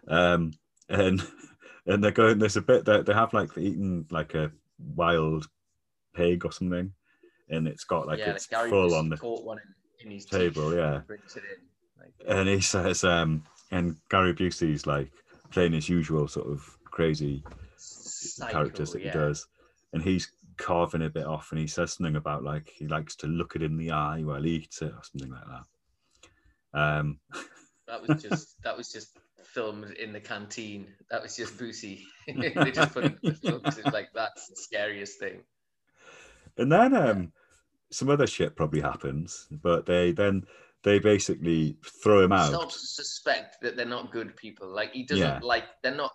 Um 0.08 0.54
and 0.90 1.26
and 1.86 2.04
they're 2.04 2.12
going 2.12 2.40
there's 2.40 2.58
a 2.58 2.62
bit 2.62 2.86
that 2.86 3.06
they 3.06 3.14
have 3.14 3.34
like 3.34 3.58
eaten 3.58 4.06
like 4.10 4.34
a 4.36 4.52
wild 4.96 5.48
pig 6.14 6.46
or 6.46 6.52
something 6.52 6.92
and 7.50 7.68
it's 7.68 7.84
got 7.84 8.08
like 8.08 8.20
yeah, 8.20 8.32
it's 8.32 8.48
Gary 8.48 8.70
full 8.70 8.94
on 8.96 9.10
the 9.10 9.18
one 9.18 9.60
in, 10.00 10.08
in 10.08 10.12
his 10.12 10.26
table, 10.26 10.76
yeah. 10.76 11.02
and 11.08 11.10
it 11.10 11.22
in. 11.36 12.00
Like, 12.00 12.14
and 12.28 12.50
he 12.50 12.62
says 12.62 13.04
um 13.04 13.44
and 13.72 13.96
Gary 14.10 14.34
Busey's 14.34 14.88
like 14.88 15.12
playing 15.52 15.74
his 15.74 15.90
usual 15.90 16.28
sort 16.28 16.48
of 16.48 16.78
crazy 16.86 17.44
psycho, 18.34 18.52
characters 18.52 18.92
that 18.92 19.02
yeah. 19.02 19.12
he 19.12 19.18
does 19.18 19.48
and 19.94 20.02
he's 20.04 20.32
carving 20.58 21.04
a 21.04 21.10
bit 21.10 21.26
off 21.26 21.52
and 21.52 21.60
he 21.60 21.68
says 21.68 21.94
something 21.94 22.16
about 22.16 22.44
like 22.44 22.70
he 22.70 22.88
likes 22.88 23.16
to 23.16 23.28
look 23.28 23.56
it 23.56 23.62
in 23.64 23.78
the 23.78 23.92
eye 23.92 24.22
while 24.24 24.42
he 24.42 24.52
eats 24.56 24.82
it 24.82 24.92
or 24.94 25.02
something 25.04 25.32
like 25.32 25.44
that 26.74 26.80
um 26.80 27.20
That 27.88 28.02
was 28.08 28.22
just 28.30 28.62
that 28.64 28.76
was 28.76 28.92
just 28.92 29.16
filmed 29.44 29.92
in 29.92 30.12
the 30.12 30.20
canteen. 30.20 30.88
That 31.12 31.22
was 31.22 31.36
just 31.36 31.56
Busey. 31.56 32.02
they 32.28 32.72
just 32.72 32.94
put 32.94 33.06
it 33.06 33.18
in 33.22 33.30
the 33.30 33.36
film 33.36 33.62
'cause 33.62 33.78
it's 33.78 33.94
like 33.94 34.10
that's 34.14 34.48
the 34.48 34.56
scariest 34.56 35.20
thing. 35.20 35.44
and 36.58 36.72
then 36.72 36.96
um 36.96 37.32
some 37.92 38.10
other 38.10 38.26
shit 38.26 38.56
probably 38.56 38.82
happens 38.82 39.48
but 39.52 39.86
they 39.86 40.12
then 40.12 40.46
they 40.82 40.98
basically 41.00 41.78
throw 42.04 42.24
him 42.24 42.32
out 42.32 42.72
to 42.72 42.78
suspect 42.80 43.62
that 43.62 43.76
they're 43.76 43.86
not 43.86 44.12
good 44.12 44.36
people. 44.36 44.68
Like 44.68 44.92
he 44.94 45.04
doesn't 45.04 45.24
Yeah. 45.24 45.40
like 45.42 45.66
they're 45.84 45.96
not 45.96 46.12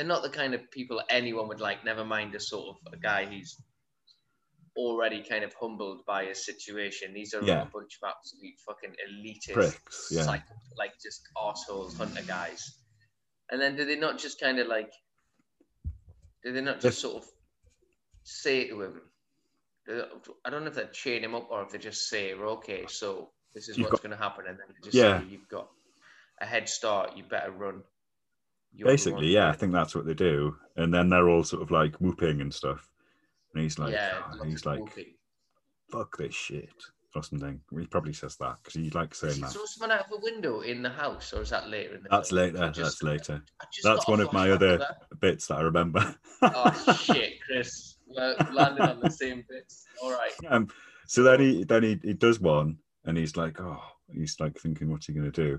they're 0.00 0.06
not 0.08 0.22
the 0.22 0.30
kind 0.30 0.54
of 0.54 0.70
people 0.70 1.02
anyone 1.10 1.46
would 1.48 1.60
like. 1.60 1.84
Never 1.84 2.06
mind 2.06 2.34
a 2.34 2.40
sort 2.40 2.74
of 2.86 2.94
a 2.94 2.96
guy 2.96 3.26
who's 3.26 3.60
already 4.74 5.22
kind 5.22 5.44
of 5.44 5.52
humbled 5.60 6.06
by 6.06 6.24
his 6.24 6.42
situation. 6.42 7.12
These 7.12 7.34
are 7.34 7.42
Yeah. 7.44 7.60
a 7.62 7.66
bunch 7.66 7.98
of 8.02 8.08
absolute 8.08 8.54
fucking 8.66 8.96
elitist, 9.06 9.78
yeah. 10.10 10.22
psycho- 10.22 10.54
like 10.78 10.94
just 11.02 11.20
assholes, 11.38 11.98
hunter 11.98 12.22
guys. 12.22 12.78
And 13.50 13.60
then 13.60 13.76
do 13.76 13.84
they 13.84 13.96
not 13.96 14.16
just 14.18 14.40
kind 14.40 14.58
of 14.58 14.68
like? 14.68 14.90
Do 16.42 16.50
they 16.54 16.62
not 16.62 16.80
just 16.80 16.98
sort 16.98 17.22
of 17.22 17.28
say 18.24 18.68
to 18.68 18.80
him? 18.80 19.02
I 20.46 20.48
don't 20.48 20.62
know 20.64 20.70
if 20.70 20.76
they 20.76 20.86
chain 20.86 21.22
him 21.24 21.34
up 21.34 21.50
or 21.50 21.62
if 21.64 21.72
they 21.72 21.78
just 21.78 22.08
say, 22.08 22.32
"Okay, 22.32 22.86
so 22.86 23.32
this 23.52 23.68
is 23.68 23.76
You've 23.76 23.90
what's 23.90 24.00
got- 24.00 24.08
going 24.08 24.16
to 24.18 24.24
happen," 24.24 24.46
and 24.46 24.58
then 24.58 24.74
just 24.82 24.96
Yeah. 24.96 25.20
say, 25.20 25.26
"You've 25.26 25.48
got 25.48 25.70
a 26.40 26.46
head 26.46 26.70
start. 26.70 27.18
You 27.18 27.24
better 27.24 27.50
run." 27.50 27.84
You're 28.72 28.84
the 28.86 28.88
one 28.88 28.92
basically 28.94 29.26
yeah 29.28 29.48
i 29.48 29.52
think 29.52 29.72
that's 29.72 29.94
what 29.94 30.06
they 30.06 30.14
do 30.14 30.56
and 30.76 30.92
then 30.94 31.08
they're 31.08 31.28
all 31.28 31.44
sort 31.44 31.62
of 31.62 31.70
like 31.70 31.96
whooping 31.96 32.40
and 32.40 32.52
stuff 32.52 32.88
and 33.54 33.62
he's 33.62 33.78
like 33.78 33.92
yeah, 33.92 34.18
"Ah," 34.24 34.32
lots 34.36 34.44
he's 34.50 34.66
like 34.66 34.80
whooping. 34.80 35.14
fuck 35.90 36.16
this 36.16 36.34
shit 36.34 36.68
or 37.16 37.22
something 37.24 37.60
he 37.76 37.86
probably 37.86 38.12
says 38.12 38.36
that 38.36 38.56
because 38.62 38.74
he 38.80 38.88
likes 38.90 39.18
saying 39.20 39.40
that 39.40 39.50
someone 39.50 39.90
out 39.98 40.06
of 40.06 40.12
a 40.18 40.20
window 40.22 40.60
in 40.60 40.80
the 40.82 40.88
house, 40.90 41.32
or 41.32 41.42
is 41.42 41.50
that 41.50 41.68
later 41.68 41.96
in 41.96 42.02
the 42.04 42.08
that's 42.08 42.30
later 42.30 42.70
just- 42.70 43.00
that's 43.00 43.02
later 43.02 43.42
that's 43.82 44.06
one 44.06 44.20
of 44.20 44.32
my 44.32 44.50
other 44.50 44.78
that. 44.78 44.98
bits 45.20 45.48
that 45.48 45.56
i 45.58 45.60
remember 45.62 46.14
Oh 46.42 46.96
shit, 47.02 47.34
Chris. 47.44 47.96
Landed 48.08 48.80
on 48.80 48.98
the 49.00 49.10
same 49.10 49.44
bits. 49.48 49.84
All 50.02 50.10
right. 50.10 50.32
um, 50.48 50.68
so 51.06 51.22
then 51.22 51.38
he 51.40 51.64
then 51.64 51.82
he, 51.82 52.00
he 52.02 52.12
does 52.14 52.40
one 52.40 52.78
and 53.04 53.16
he's 53.18 53.36
like 53.36 53.60
oh 53.60 53.80
he's 54.12 54.36
like 54.40 54.56
thinking 54.58 54.90
what's 54.90 55.06
he 55.06 55.12
gonna 55.12 55.30
do 55.30 55.58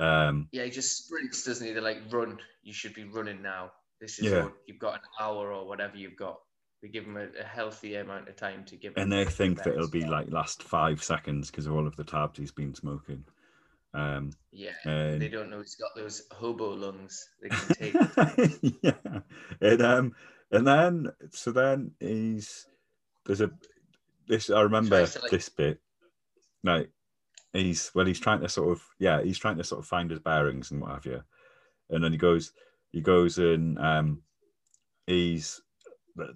um 0.00 0.48
Yeah, 0.52 0.64
he 0.64 0.70
just 0.70 1.04
sprints, 1.04 1.44
doesn't 1.44 1.66
he? 1.66 1.72
They're 1.72 1.82
like, 1.82 2.02
run. 2.10 2.38
You 2.62 2.72
should 2.72 2.94
be 2.94 3.04
running 3.04 3.42
now. 3.42 3.72
This 4.00 4.18
is 4.18 4.24
Yeah. 4.26 4.30
your, 4.30 4.52
you've 4.66 4.78
got 4.78 4.94
an 4.94 5.00
hour 5.20 5.52
or 5.52 5.66
whatever 5.66 5.96
you've 5.96 6.16
got. 6.16 6.38
We 6.82 6.88
give 6.88 7.04
him 7.04 7.16
a, 7.18 7.26
a 7.38 7.44
healthy 7.44 7.96
amount 7.96 8.28
of 8.28 8.36
time 8.36 8.64
to 8.66 8.76
give. 8.76 8.94
and 8.96 9.12
they 9.12 9.24
think 9.26 9.62
that 9.62 9.74
it'll 9.74 9.90
be 9.90 10.06
like 10.06 10.30
last 10.30 10.62
five 10.62 11.02
seconds 11.02 11.50
because 11.50 11.66
of 11.66 11.74
all 11.74 11.86
of 11.86 11.96
the 11.96 12.04
tabs 12.04 12.38
he's 12.38 12.52
been 12.52 12.74
smoking 12.74 13.24
um 13.92 14.30
Yeah. 14.52 14.70
and 14.84 15.20
They 15.20 15.28
don't 15.28 15.50
know 15.50 15.58
he's 15.60 15.74
got 15.74 15.90
those 15.94 16.22
hobo 16.32 16.74
lungs. 16.74 17.28
They 17.42 17.48
can 17.50 17.68
take. 18.62 18.80
yeah, 18.82 19.20
and 19.60 19.82
um, 19.82 20.14
and 20.52 20.66
then 20.66 21.06
so 21.32 21.50
then 21.52 21.90
he's 22.00 22.66
there's 23.26 23.40
a 23.42 23.50
this 24.28 24.48
I 24.48 24.60
remember 24.62 25.00
like- 25.00 25.30
this 25.30 25.48
bit. 25.50 25.80
Like 26.62 26.90
he's 27.52 27.90
well, 27.94 28.06
he's 28.06 28.20
trying 28.20 28.40
to 28.40 28.48
sort 28.48 28.70
of 28.72 28.82
yeah, 28.98 29.22
he's 29.22 29.38
trying 29.38 29.58
to 29.58 29.64
sort 29.64 29.80
of 29.80 29.86
find 29.86 30.10
his 30.10 30.20
bearings 30.20 30.70
and 30.70 30.80
what 30.80 30.92
have 30.92 31.06
you, 31.06 31.22
and 31.90 32.02
then 32.02 32.12
he 32.12 32.18
goes 32.18 32.52
he 32.92 33.00
goes 33.00 33.38
and 33.38 33.78
um, 33.78 34.22
he's 35.06 35.60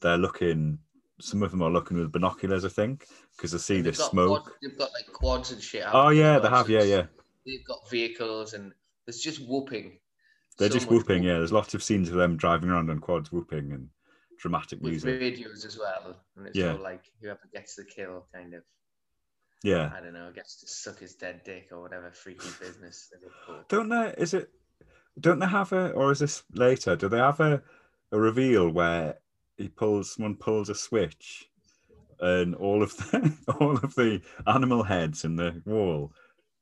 they're 0.00 0.18
looking. 0.18 0.78
Some 1.20 1.42
of 1.44 1.52
them 1.52 1.62
are 1.62 1.70
looking 1.70 1.96
with 1.96 2.10
binoculars, 2.10 2.64
I 2.64 2.68
think, 2.68 3.06
because 3.36 3.52
they 3.52 3.58
see 3.58 3.80
this 3.80 3.98
smoke. 3.98 4.42
Quad, 4.44 4.52
they've 4.60 4.76
got 4.76 4.90
like 4.92 5.12
quads 5.12 5.52
and 5.52 5.62
shit. 5.62 5.84
Oh 5.92 6.08
yeah, 6.08 6.38
they 6.40 6.48
have. 6.48 6.68
Yeah, 6.68 6.82
yeah. 6.82 7.06
They've 7.46 7.64
got 7.66 7.88
vehicles 7.88 8.54
and 8.54 8.72
there's 9.06 9.20
just 9.20 9.40
whooping. 9.46 9.98
They're 10.58 10.68
So 10.68 10.74
just 10.74 10.86
much 10.90 10.92
whooping. 10.98 11.22
Yeah, 11.22 11.34
there's 11.34 11.52
lots 11.52 11.74
of 11.74 11.82
scenes 11.82 12.08
of 12.08 12.14
them 12.16 12.36
driving 12.36 12.68
around 12.70 12.90
on 12.90 12.98
quads, 12.98 13.30
whooping 13.30 13.72
and 13.72 13.88
dramatic 14.38 14.80
with 14.80 14.90
music. 14.92 15.20
radios 15.20 15.64
as 15.64 15.78
well. 15.78 16.16
And 16.36 16.46
it's 16.48 16.56
Yeah. 16.58 16.72
all 16.72 16.82
like 16.82 17.04
whoever 17.20 17.48
gets 17.52 17.76
the 17.76 17.84
kill, 17.84 18.26
kind 18.32 18.54
of. 18.54 18.62
Yeah. 19.64 19.90
I 19.96 20.00
don't 20.00 20.12
know, 20.12 20.30
gets 20.32 20.60
to 20.60 20.68
suck 20.68 20.98
his 21.00 21.14
dead 21.14 21.40
dick 21.42 21.68
or 21.72 21.80
whatever 21.80 22.10
freaky 22.12 22.48
business. 22.60 23.10
Don't 23.68 23.88
they? 23.88 24.14
Is 24.18 24.34
it? 24.34 24.50
Don't 25.18 25.38
they 25.38 25.46
have 25.46 25.72
a? 25.72 25.90
Or 25.92 26.12
is 26.12 26.18
this 26.18 26.42
later? 26.52 26.94
Do 26.96 27.08
they 27.08 27.18
have 27.18 27.40
a 27.40 27.62
a 28.12 28.20
reveal 28.20 28.68
where 28.68 29.18
he 29.56 29.68
pulls 29.68 30.14
someone 30.14 30.36
pulls 30.36 30.68
a 30.68 30.74
switch, 30.74 31.48
and 32.20 32.54
all 32.54 32.82
of 32.82 32.94
the 32.96 33.32
all 33.60 33.76
of 33.76 33.94
the 33.94 34.20
animal 34.46 34.82
heads 34.82 35.24
in 35.24 35.36
the 35.36 35.62
wall 35.64 36.12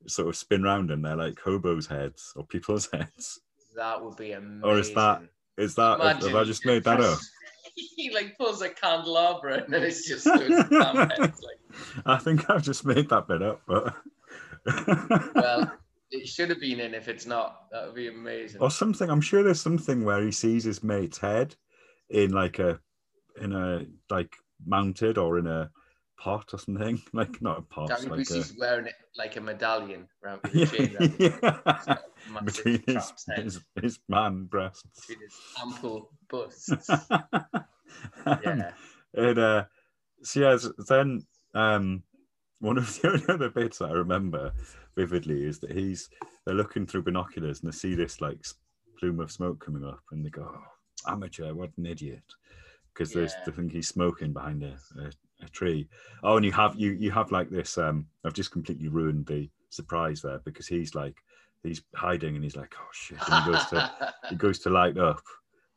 sort 0.07 0.29
of 0.29 0.37
spin 0.37 0.63
round, 0.63 0.91
and 0.93 1.05
they're 1.05 1.17
like 1.17 1.41
hobos' 1.41 1.87
heads 1.89 2.33
or 2.37 2.45
people's 2.47 2.89
heads. 2.93 3.41
That 3.75 4.03
would 4.05 4.17
be 4.17 4.33
amazing. 4.33 4.63
Or 4.65 4.79
is 4.79 4.93
that- 4.95 5.23
Is 5.59 5.75
that? 5.75 5.99
Have, 6.01 6.23
have 6.23 6.35
I 6.37 6.45
just 6.45 6.65
made 6.67 6.85
that 6.85 7.01
up? 7.01 7.19
he 7.97 8.11
like 8.13 8.37
pulls 8.39 8.63
a 8.63 8.69
candelabra 8.69 9.63
and 9.65 9.73
then 9.73 9.83
it's 9.83 10.07
just. 10.07 10.27
Like, 10.73 11.59
I 12.05 12.19
think 12.19 12.51
I've 12.51 12.63
just 12.63 12.85
made 12.85 13.09
that 13.09 13.27
bit 13.29 13.43
up, 13.43 13.63
but. 13.67 13.95
well, 15.35 15.73
it 16.11 16.29
should 16.29 16.51
have 16.51 16.61
been 16.61 16.81
in 16.81 16.95
if 16.95 17.09
it's 17.09 17.27
not. 17.27 17.71
That 17.73 17.87
would 17.87 17.95
be 17.95 18.09
amazing. 18.09 18.61
or 18.61 18.71
something. 18.71 19.09
I'm 19.09 19.21
sure 19.21 19.43
there's 19.43 19.61
something 19.61 20.05
where 20.05 20.23
he 20.23 20.31
sees 20.31 20.65
his 20.65 20.83
mate's 20.83 21.19
head 21.19 21.57
in 22.11 22.33
like 22.33 22.59
a 22.59 22.79
in 23.41 23.53
a 23.53 23.87
like 24.11 24.37
mounted 24.67 25.17
or 25.17 25.39
in 25.39 25.47
a 25.47 25.71
pot 26.19 26.51
or 26.53 26.59
something. 26.59 27.01
Like 27.13 27.41
not 27.41 27.59
a 27.59 27.63
pot, 27.63 27.89
like 28.09 28.31
a, 28.31 28.45
wearing 28.59 28.87
it 28.87 28.95
like 29.17 29.37
a 29.37 29.41
medallion 29.41 30.09
around 30.23 30.41
with 30.43 30.55
a 30.55 30.77
chain 30.77 30.97
around 30.97 31.13
his 31.15 31.33
yeah, 31.43 31.97
neck. 32.31 32.43
It's 32.47 32.59
got 32.63 32.67
a 32.67 32.71
massive 32.71 32.83
between 32.85 32.97
his, 32.97 33.13
his 33.37 33.61
his 33.83 33.99
man 34.09 34.45
breasts. 34.45 35.07
between 35.07 35.25
his 35.27 35.35
ample 35.61 36.11
busts. 36.31 36.71
Yeah. 38.43 38.73
and 39.15 39.39
uh, 39.39 39.65
so 40.23 40.41
yeah, 40.41 40.53
s- 40.55 40.69
then 40.89 41.27
um, 41.55 42.03
one 42.61 42.79
of 42.79 42.87
the 43.03 43.09
only 43.09 43.25
other 43.29 43.51
bits 43.51 43.79
that 43.79 43.91
I 43.91 43.93
remember 43.93 44.53
vividly 44.97 45.45
is 45.45 45.59
that 45.61 45.73
he's 45.73 46.09
they're 46.47 46.55
looking 46.55 46.87
through 46.87 47.03
binoculars 47.03 47.61
and 47.63 47.73
they 47.73 47.77
see 47.77 47.95
this 47.95 48.21
like 48.21 48.45
plume 48.99 49.21
of 49.21 49.31
smoke 49.31 49.65
coming 49.65 49.85
up 49.85 50.01
and 50.11 50.25
they 50.25 50.31
go, 50.31 50.51
oh, 50.57 51.13
"Amateur, 51.13 51.53
what 51.55 51.71
an 51.77 51.87
idiot!" 51.87 52.23
Because 52.93 53.13
there's 53.13 53.33
Yeah. 53.35 53.45
they 53.47 53.53
think 53.53 53.73
he's 53.73 53.89
smoking 53.89 54.33
behind 54.33 54.63
a, 54.63 54.79
a, 54.99 55.45
a 55.45 55.49
tree. 55.51 55.89
Oh, 56.23 56.37
and 56.37 56.45
you 56.47 56.53
have 56.53 56.75
you 56.77 56.93
you 56.93 57.11
have 57.11 57.31
like 57.31 57.51
this. 57.51 57.77
Um, 57.79 58.07
I've 58.25 58.33
just 58.35 58.51
completely 58.53 58.89
ruined 58.89 59.27
the 59.27 59.51
surprise 59.71 60.23
there 60.23 60.39
because 60.45 60.67
he's 60.67 60.95
like 60.95 61.17
he's 61.63 61.83
hiding 61.95 62.35
and 62.35 62.45
he's 62.45 62.57
like, 62.57 62.75
"Oh 62.79 62.89
shit!" 62.93 63.19
And 63.29 63.45
he 63.45 63.53
goes 63.53 63.65
to 63.67 64.13
he 64.31 64.37
goes 64.37 64.59
to 64.61 64.71
light 64.71 64.99
up 64.99 65.23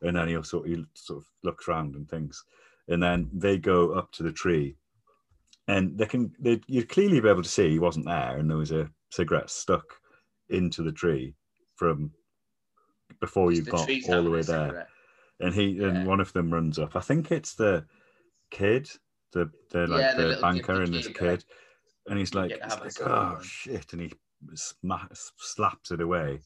and 0.02 0.16
then 0.16 0.28
he'll 0.28 0.44
sort 0.44 0.68
he 0.68 0.84
sort 0.94 1.20
of 1.20 1.26
looks 1.44 1.68
around 1.68 1.96
and 1.96 2.10
things 2.10 2.44
and 2.88 3.02
then 3.02 3.30
they 3.34 3.58
go 3.58 3.92
up 3.94 4.12
to 4.12 4.24
the 4.24 4.32
tree 4.32 4.76
and 5.68 5.98
they 5.98 6.06
can 6.06 6.32
they 6.40 6.60
you'd 6.68 6.90
clearly 6.90 7.20
be 7.20 7.30
able 7.30 7.42
to 7.44 7.50
see 7.50 7.70
he 7.70 7.80
wasn't 7.80 8.06
there 8.06 8.38
and 8.38 8.50
there 8.50 8.58
was 8.58 8.72
a 8.72 8.90
cigarette 9.10 9.50
stuck 9.50 9.86
into 10.50 10.84
the 10.84 10.92
tree 10.92 11.34
from 11.76 12.12
before 13.20 13.52
you 13.52 13.62
got 13.64 13.90
all 14.10 14.24
the 14.24 14.30
way 14.30 14.42
there 14.42 14.68
cigarette. 14.68 14.88
and 15.40 15.54
he 15.54 15.66
Yeah. 15.70 15.88
and 15.88 16.06
one 16.08 16.20
of 16.20 16.34
them 16.34 16.52
runs 16.54 16.78
up 16.78 16.96
i 16.96 17.00
think 17.02 17.32
it's 17.32 17.56
the 17.56 17.86
kid 18.52 18.90
the 19.32 19.50
the 19.72 19.88
like 19.88 20.02
Yeah, 20.02 20.14
the 20.16 20.28
the, 20.36 20.42
banker 20.42 20.82
and 20.82 20.94
this 20.94 21.08
kid, 21.08 21.44
and 22.08 22.20
he's 22.20 22.34
like, 22.34 22.52
he's 22.52 22.80
like 22.80 23.10
oh 23.10 23.34
one." 23.34 23.44
shit 23.44 23.92
and 23.94 24.02
he 24.04 24.14
sma- 24.54 25.10
slaps 25.38 25.92
it 25.92 26.02
away 26.02 26.40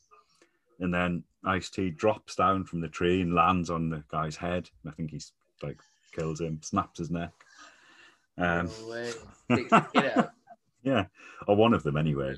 and 0.80 0.94
then 0.94 1.24
ice 1.46 1.70
t 1.70 1.90
drops 1.90 2.36
down 2.36 2.64
from 2.64 2.82
the 2.82 2.88
tree 2.88 3.22
and 3.22 3.34
lands 3.34 3.70
on 3.70 3.90
the 3.90 4.04
guy's 4.10 4.36
head 4.36 4.70
and 4.84 4.92
i 4.92 4.96
think 4.96 5.12
he's 5.12 5.32
like 5.62 5.78
kills 6.16 6.40
him 6.42 6.60
snaps 6.64 7.00
his 7.00 7.12
neck 7.12 7.32
um 8.38 8.70
No 8.82 8.88
way. 8.90 9.12
Takes 9.56 9.70
the 9.70 9.88
kid 9.94 10.06
out. 10.18 10.30
yeah 10.84 11.06
or 11.48 11.56
one 11.56 11.74
of 11.74 11.84
them 11.84 11.98
anyway 11.98 12.36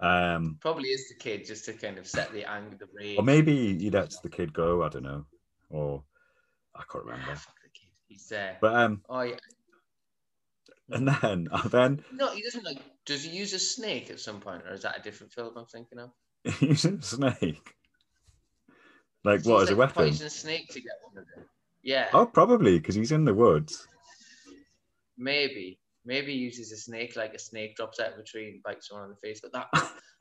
um 0.00 0.58
Probably 0.60 0.88
is 0.90 1.08
the 1.08 1.14
kid 1.16 1.44
just 1.46 1.64
to 1.66 1.72
kind 1.72 1.98
of 1.98 2.06
set 2.06 2.32
the 2.32 2.44
anger, 2.48 2.76
the 2.78 2.86
rage. 2.94 3.18
or 3.18 3.24
maybe 3.24 3.76
he 3.78 3.90
lets 3.90 4.20
the 4.20 4.28
kid 4.28 4.52
go 4.52 4.82
i 4.82 4.88
don't 4.88 5.02
know 5.04 5.24
or 5.70 6.02
i 6.74 6.82
can't 6.90 7.04
Ah, 7.06 7.10
remember 7.10 7.34
fuck 7.36 7.54
the 7.62 7.70
kid. 7.70 7.88
He's 8.08 8.28
there. 8.28 8.58
but 8.60 8.74
um 8.74 9.02
oh 9.08 9.20
yeah. 9.22 9.36
And 10.90 11.08
then 11.08 11.48
then 11.70 12.02
No, 12.12 12.30
he 12.32 12.42
doesn't 12.42 12.64
like. 12.64 12.78
Does 13.06 13.24
he 13.24 13.30
use 13.30 13.52
a 13.52 13.58
snake 13.58 14.10
at 14.10 14.20
some 14.20 14.40
point, 14.40 14.62
or 14.68 14.74
is 14.74 14.82
that 14.82 14.98
a 14.98 15.02
different 15.02 15.32
film 15.32 15.52
I'm 15.56 15.66
thinking 15.66 15.98
of? 15.98 16.10
he 16.58 16.68
uses 16.68 16.98
a 16.98 17.16
snake 17.16 17.74
like 19.24 19.44
what 19.44 19.62
as 19.62 19.70
a 19.70 19.76
weapon 19.76 20.04
Poisonous 20.04 20.34
snake 20.34 20.68
to 20.68 20.80
get 20.80 20.92
one 21.02 21.22
of 21.22 21.28
them. 21.34 21.44
Yeah, 21.82 22.08
oh 22.12 22.26
probably 22.26 22.78
because 22.78 22.94
he's 22.94 23.12
in 23.12 23.24
the 23.24 23.34
woods 23.34 23.88
maybe. 25.18 25.78
Maybe 26.04 26.32
he 26.32 26.38
uses 26.38 26.72
a 26.72 26.76
snake 26.76 27.16
like 27.16 27.34
a 27.34 27.38
snake 27.38 27.76
drops 27.76 28.00
out 28.00 28.12
of 28.12 28.18
a 28.18 28.22
tree 28.22 28.48
and 28.48 28.62
bites 28.62 28.88
someone 28.88 29.04
on 29.04 29.10
the 29.10 29.28
face. 29.28 29.40
But 29.42 29.52
that 29.52 29.66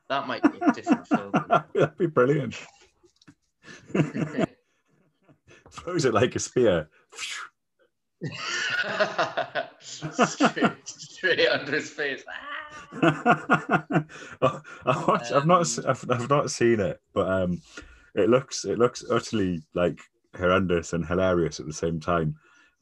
that 0.10 0.28
might 0.28 0.44
be 0.44 0.58
a 0.62 0.74
different 0.74 1.08
film. 1.08 1.32
That'd 1.74 1.98
be 1.98 2.08
brilliant. 2.08 2.56
Throws 5.72 6.06
it 6.06 6.14
like 6.14 6.36
a 6.36 6.40
spear. 6.40 6.90
Straight, 9.80 10.72
straight 10.86 11.48
under 11.48 11.72
his 11.72 11.90
face. 11.90 12.24
I 13.02 14.04
watch, 14.86 15.32
I've 15.32 15.46
not, 15.46 15.80
I've, 15.88 16.06
I've 16.10 16.30
not 16.30 16.52
seen 16.52 16.80
it, 16.80 17.02
but 17.14 17.30
um, 17.30 17.62
it 18.16 18.30
looks, 18.30 18.66
it 18.66 18.80
looks 18.80 19.04
utterly 19.10 19.62
like 19.74 20.00
horrendous 20.38 20.94
and 20.94 21.06
hilarious 21.06 21.60
at 21.60 21.66
the 21.66 21.74
same 21.74 22.00
time. 22.00 22.36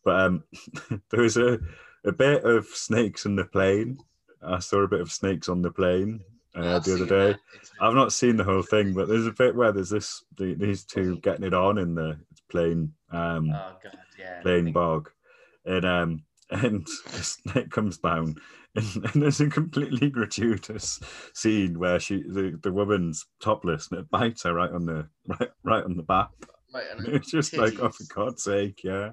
But 0.04 0.20
um, 0.20 0.44
there 1.10 1.22
was 1.22 1.38
a, 1.38 1.60
a 2.06 2.12
bit 2.12 2.44
of 2.44 2.65
snakes 2.68 3.25
in 3.25 3.36
the 3.36 3.46
plane. 3.46 3.98
I 4.45 4.60
saw 4.60 4.82
a 4.82 4.88
bit 4.88 5.02
of 5.02 5.12
snakes 5.12 5.50
on 5.50 5.62
the 5.62 5.71
plane 5.71 6.19
uh, 6.56 6.80
the 6.80 6.93
other 6.93 7.06
day. 7.06 7.36
I've 7.82 7.95
not 7.95 8.13
seen 8.13 8.38
the 8.38 8.43
whole 8.43 8.62
thing, 8.62 8.93
but 8.93 9.08
there's 9.08 9.28
a 9.28 9.32
bit 9.32 9.56
where 9.56 9.71
there's 9.71 9.89
this 9.89 10.24
the, 10.38 10.54
these 10.54 10.84
two 10.84 11.17
getting 11.19 11.45
it 11.45 11.54
on 11.54 11.78
in 11.78 11.95
the 11.95 12.17
plane 12.50 12.93
um 13.12 13.50
Oh 13.52 13.74
god, 13.84 13.98
yeah. 14.19 14.41
plane 14.41 14.71
bog, 14.71 15.10
and 15.65 15.86
um 15.86 16.23
and 16.51 16.88
snake 16.88 17.71
comes 17.71 17.97
down, 17.97 18.36
and, 18.75 19.06
and 19.13 19.23
there's 19.23 19.41
a 19.41 19.49
completely 19.49 20.10
gratuitous 20.12 20.99
scene 21.34 21.80
where 21.80 21.99
she 21.99 22.21
the, 22.21 22.60
the 22.62 22.71
woman's 22.71 23.25
topless 23.41 23.89
and 23.89 23.99
it 23.99 24.10
bites 24.12 24.43
her 24.43 24.54
right 24.54 24.71
on 24.71 24.86
the 24.86 25.08
right 25.28 25.49
right 25.63 25.84
on 25.84 25.97
the 25.97 26.04
back. 26.04 26.30
Right, 26.73 26.86
It's 26.99 27.32
just 27.32 27.56
like 27.58 27.80
oh 27.80 27.89
for. 27.89 28.04
God's 28.13 28.43
sake, 28.43 28.82
yeah. 28.84 29.12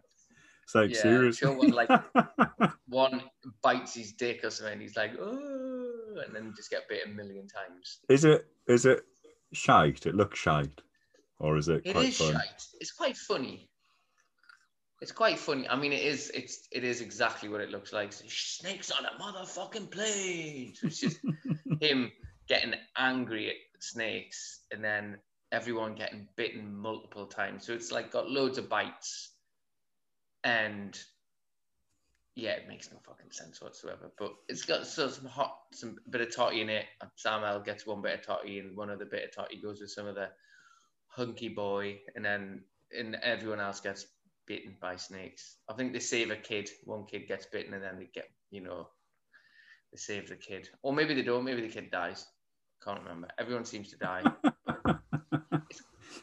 It's 0.64 0.74
like 0.74 0.90
Yeah, 0.90 1.02
seriously. 1.02 1.46
sure 1.48 1.56
one, 1.56 1.70
like- 1.70 2.72
one 2.88 3.22
bites 3.62 3.94
his 3.94 4.12
dick 4.12 4.44
or 4.44 4.50
something. 4.50 4.80
He's 4.80 4.96
like, 4.96 5.12
oh, 5.18 6.14
and 6.26 6.34
then 6.34 6.52
just 6.56 6.70
get 6.70 6.88
bit 6.88 7.06
a 7.06 7.08
million 7.08 7.46
times. 7.48 8.00
is 8.08 8.24
it 8.24 8.46
is 8.68 8.84
it 8.84 9.02
shite? 9.52 10.06
It 10.06 10.14
looks 10.14 10.38
shite, 10.38 10.80
or 11.38 11.56
is 11.56 11.68
it 11.68 11.82
It 11.84 11.92
quite 11.94 12.08
is 12.08 12.14
shite. 12.16 12.62
It's 12.80 12.92
quite 12.92 13.16
funny. 13.16 13.68
It's 15.02 15.10
quite 15.10 15.36
funny. 15.36 15.68
I 15.68 15.74
mean, 15.74 15.92
it 15.92 16.04
is. 16.04 16.30
It's. 16.32 16.68
It 16.70 16.84
is 16.84 17.00
exactly 17.00 17.48
what 17.48 17.60
it 17.60 17.70
looks 17.70 17.92
like. 17.92 18.12
Snakes 18.12 18.92
on 18.92 19.04
a 19.04 19.20
motherfucking 19.20 19.90
plane. 19.90 20.74
So 20.76 20.86
it's 20.86 21.00
just 21.00 21.18
him 21.80 22.12
getting 22.48 22.74
angry 22.96 23.48
at 23.48 23.56
snakes, 23.80 24.60
and 24.70 24.82
then 24.82 25.18
everyone 25.50 25.96
getting 25.96 26.28
bitten 26.36 26.72
multiple 26.72 27.26
times. 27.26 27.66
So 27.66 27.72
it's 27.72 27.90
like 27.90 28.12
got 28.12 28.30
loads 28.30 28.58
of 28.58 28.68
bites, 28.68 29.32
and 30.44 30.96
yeah, 32.36 32.52
it 32.52 32.68
makes 32.68 32.88
no 32.92 32.98
fucking 33.04 33.32
sense 33.32 33.60
whatsoever. 33.60 34.12
But 34.16 34.34
it's 34.48 34.62
got 34.62 34.86
so 34.86 35.08
some 35.08 35.26
hot, 35.26 35.56
some 35.72 35.96
bit 36.08 36.20
of 36.20 36.32
toddy 36.32 36.60
in 36.60 36.68
it. 36.68 36.86
Sam 37.16 37.42
L 37.42 37.60
gets 37.60 37.84
one 37.84 38.02
bit 38.02 38.20
of 38.20 38.24
toddy, 38.24 38.60
and 38.60 38.76
one 38.76 38.88
other 38.88 39.04
bit 39.04 39.24
of 39.24 39.34
toddy 39.34 39.60
goes 39.60 39.80
with 39.80 39.90
some 39.90 40.06
of 40.06 40.14
the 40.14 40.28
hunky 41.08 41.48
boy, 41.48 41.98
and 42.14 42.24
then 42.24 42.62
and 42.96 43.16
everyone 43.16 43.58
else 43.58 43.80
gets 43.80 44.06
bitten 44.52 44.76
by 44.82 44.96
snakes. 44.96 45.56
I 45.66 45.72
think 45.72 45.94
they 45.94 45.98
save 45.98 46.30
a 46.30 46.36
kid. 46.36 46.68
One 46.84 47.06
kid 47.06 47.26
gets 47.26 47.46
bitten, 47.46 47.72
and 47.72 47.82
then 47.82 47.98
they 47.98 48.08
get 48.12 48.28
you 48.50 48.60
know 48.60 48.88
they 49.90 49.96
save 49.96 50.28
the 50.28 50.36
kid, 50.36 50.68
or 50.82 50.92
maybe 50.92 51.14
they 51.14 51.22
don't. 51.22 51.44
Maybe 51.44 51.62
the 51.62 51.72
kid 51.72 51.90
dies. 51.90 52.26
Can't 52.84 53.00
remember. 53.00 53.28
Everyone 53.38 53.64
seems 53.64 53.88
to 53.90 53.96
die. 53.96 54.22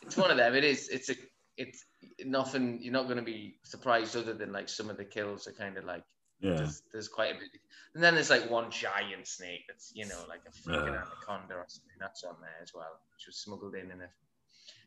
it's 0.03 0.15
one 0.15 0.29
of 0.29 0.37
them. 0.37 0.53
It 0.53 0.63
is. 0.63 0.89
It's 0.89 1.09
a. 1.09 1.15
It's 1.57 1.83
nothing. 2.23 2.79
You're 2.83 2.93
not 2.93 3.05
going 3.05 3.17
to 3.17 3.23
be 3.23 3.55
surprised, 3.63 4.15
other 4.15 4.35
than 4.35 4.51
like 4.51 4.69
some 4.69 4.91
of 4.91 4.97
the 4.97 5.05
kills 5.05 5.47
are 5.47 5.53
kind 5.53 5.75
of 5.77 5.85
like 5.85 6.03
yeah. 6.39 6.57
there's, 6.57 6.83
there's 6.91 7.07
quite 7.07 7.31
a 7.31 7.39
bit. 7.39 7.49
And 7.95 8.03
then 8.03 8.13
there's 8.13 8.29
like 8.29 8.51
one 8.51 8.69
giant 8.69 9.25
snake 9.25 9.65
that's 9.67 9.91
you 9.95 10.05
know 10.05 10.21
like 10.29 10.41
a 10.47 10.51
freaking 10.51 10.99
Ugh. 10.99 11.07
anaconda 11.07 11.55
or 11.55 11.65
something 11.67 11.97
that's 11.99 12.23
on 12.23 12.35
there 12.41 12.61
as 12.61 12.75
well, 12.75 12.99
which 13.15 13.25
was 13.25 13.37
smuggled 13.37 13.73
in 13.73 13.89
in 13.89 14.01
a 14.01 14.09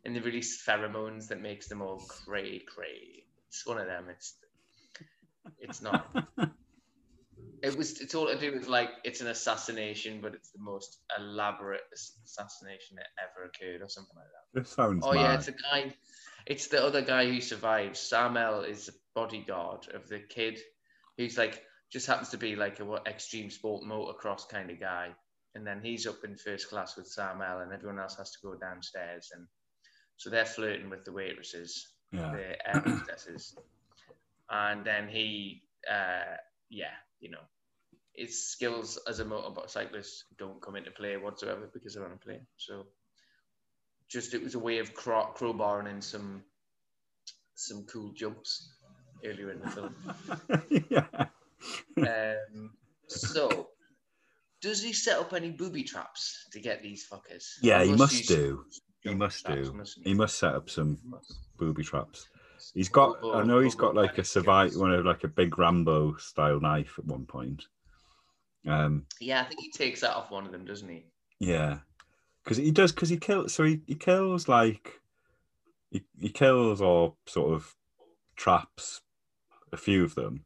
and 0.05 0.17
they 0.17 0.21
release 0.21 0.65
pheromones 0.65 1.29
that 1.29 1.41
makes 1.41 1.69
them 1.69 1.83
all 1.83 1.99
cray 1.99 2.59
cray. 2.61 3.25
It's 3.53 3.67
one 3.67 3.79
of 3.79 3.87
them. 3.87 4.07
It's 4.09 4.35
it's 5.59 5.83
not. 5.83 6.07
It 7.63 7.77
was. 7.77 8.01
It's 8.01 8.17
all 8.17 8.27
to 8.27 8.37
do 8.37 8.53
with 8.53 8.67
like 8.67 8.91
it's 9.05 9.21
an 9.21 9.29
assassination, 9.29 10.21
but 10.21 10.35
it's 10.35 10.51
the 10.51 10.59
most 10.59 10.99
elaborate 11.17 11.83
assassination 11.95 12.97
that 12.97 13.07
ever 13.23 13.47
occurred, 13.47 13.83
or 13.83 13.89
something 13.89 14.17
like 14.17 14.27
that. 14.27 14.61
This 14.61 14.71
sounds 14.73 15.05
Oh 15.07 15.13
mad. 15.13 15.21
yeah, 15.21 15.35
it's 15.35 15.47
a 15.47 15.53
guy. 15.53 15.95
It's 16.45 16.67
the 16.67 16.85
other 16.85 17.03
guy 17.03 17.27
who 17.27 17.41
survives. 17.41 18.01
Sam 18.01 18.37
L 18.37 18.63
is 18.63 18.87
the 18.87 18.95
bodyguard 19.15 19.87
of 19.95 20.09
the 20.09 20.19
kid, 20.19 20.59
who's 21.17 21.39
like 21.39 21.63
just 21.93 22.09
happens 22.09 22.31
to 22.31 22.37
be 22.37 22.57
like 22.57 22.81
a 22.81 22.85
what 22.85 23.07
extreme 23.07 23.49
sport 23.49 23.85
motocross 23.85 24.49
kind 24.49 24.69
of 24.69 24.81
guy. 24.81 25.11
And 25.55 25.65
then 25.65 25.83
he's 25.85 26.05
up 26.09 26.25
in 26.25 26.37
first 26.37 26.69
class 26.69 26.97
with 26.97 27.07
Sam 27.07 27.41
L, 27.43 27.61
and 27.61 27.73
everyone 27.73 28.01
else 28.01 28.17
has 28.17 28.33
to 28.33 28.39
go 28.43 28.57
downstairs. 28.57 29.31
And 29.33 29.47
so 30.17 30.31
they're 30.31 30.45
flirting 30.47 30.91
with 30.91 31.05
the 31.05 31.13
waitresses, 31.13 31.92
yeah. 32.13 32.33
the 32.75 32.81
hostesses. 32.81 33.57
And 34.51 34.85
then 34.85 35.09
he, 35.09 35.63
uh, 35.91 36.37
yeah, 36.69 36.95
you 37.21 37.31
know, 37.31 37.41
his 38.15 38.47
skills 38.47 38.99
as 39.09 39.21
a 39.21 39.25
motorcyclist 39.25 40.25
don't 40.39 40.61
come 40.61 40.77
into 40.77 40.91
play 40.91 41.17
whatsoever 41.17 41.71
because 41.73 41.95
they're 41.95 42.05
on 42.05 42.13
a 42.13 42.17
plane. 42.17 42.47
So 42.57 42.87
just 44.09 44.35
it 44.35 44.43
was 44.43 44.55
a 44.55 44.59
way 44.59 44.79
of 44.79 44.93
crow- 44.93 45.33
crowbarring 45.35 45.91
in 45.91 46.03
some 46.03 46.43
some 47.55 47.85
cool 47.85 48.13
jumps 48.13 48.75
earlier 49.25 49.51
in 49.53 49.61
the 49.61 49.71
film. 49.71 49.95
yeah. 50.91 51.27
Um, 51.97 52.71
so, 53.07 53.69
does 54.61 54.83
he 54.83 54.93
set 54.93 55.19
up 55.19 55.33
any 55.33 55.51
booby 55.51 55.85
traps 55.85 56.47
to 56.53 56.61
get 56.61 56.83
these 56.83 57.07
fuckers? 57.09 57.45
Yeah, 57.63 57.85
he 57.85 57.93
must 57.93 58.27
do. 58.27 58.65
He 59.03 59.15
must 59.15 59.47
do. 59.47 59.73
mustn't 59.73 60.07
He 60.07 60.15
must 60.15 60.39
set 60.39 60.55
up 60.55 60.71
some 60.71 60.99
booby 61.59 61.83
traps. 61.83 62.29
He's 62.75 62.89
got. 62.89 63.17
I 63.35 63.43
know 63.43 63.61
he's 63.61 63.75
got 63.75 63.95
like 63.95 64.19
a 64.19 64.25
survive 64.25 64.75
one 64.77 64.93
of 64.93 65.05
like 65.05 65.25
a 65.25 65.29
big 65.29 65.59
Rambo 65.59 66.17
style 66.17 66.61
knife 66.61 66.95
at 66.99 67.05
one 67.07 67.27
point. 67.27 67.65
Um. 68.67 69.07
Yeah, 69.21 69.41
I 69.41 69.45
think 69.45 69.61
he 69.61 69.71
takes 69.71 70.01
that 70.03 70.15
off 70.15 70.31
one 70.31 70.47
of 70.47 70.53
them, 70.53 70.65
doesn't 70.65 70.89
he? 70.89 71.07
Yeah. 71.41 71.79
Because 72.45 72.57
he 72.59 72.71
does. 72.71 72.93
Because 72.93 73.09
he 73.09 73.17
kills. 73.17 73.53
So 73.53 73.65
he, 73.65 73.81
he 73.87 73.95
kills 73.97 74.49
like. 74.49 75.01
He, 75.91 76.03
he 76.21 76.31
kills 76.31 76.81
or 76.81 77.17
sort 77.27 77.53
of 77.53 77.75
traps 78.37 79.03
a 79.73 79.77
few 79.77 80.05
of 80.05 80.15
them, 80.15 80.45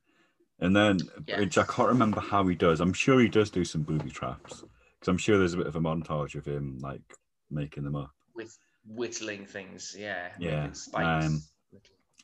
And 0.59 0.75
then, 0.75 0.99
Yeah. 1.27 1.39
which 1.39 1.57
I 1.57 1.63
can't 1.63 1.89
remember 1.89 2.21
how 2.21 2.45
he 2.49 2.57
does. 2.57 2.81
I'm 2.81 2.93
sure 2.93 3.21
he 3.21 3.29
does 3.29 3.51
do 3.51 3.65
some 3.65 3.83
booby 3.83 4.11
traps 4.11 4.65
because 4.99 5.09
I'm 5.09 5.19
sure 5.19 5.39
there's 5.39 5.55
a 5.55 5.59
bit 5.59 5.69
of 5.69 5.77
a 5.77 5.81
montage 5.81 6.35
of 6.35 6.47
him 6.47 6.79
like 6.81 7.03
making 7.49 7.85
them 7.85 7.95
up. 7.95 8.11
With 8.37 8.57
whittling 8.87 9.47
things. 9.47 9.95
Yeah. 9.99 10.29
Yeah, 10.39 10.73
Spikes. 10.73 11.27
um, 11.27 11.43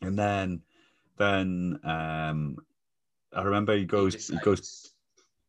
And 0.00 0.18
then, 0.18 0.62
then 1.18 1.80
um, 1.84 2.58
I 3.32 3.42
remember 3.42 3.76
he 3.76 3.84
goes 3.84 4.28
he 4.28 4.36
goes 4.38 4.92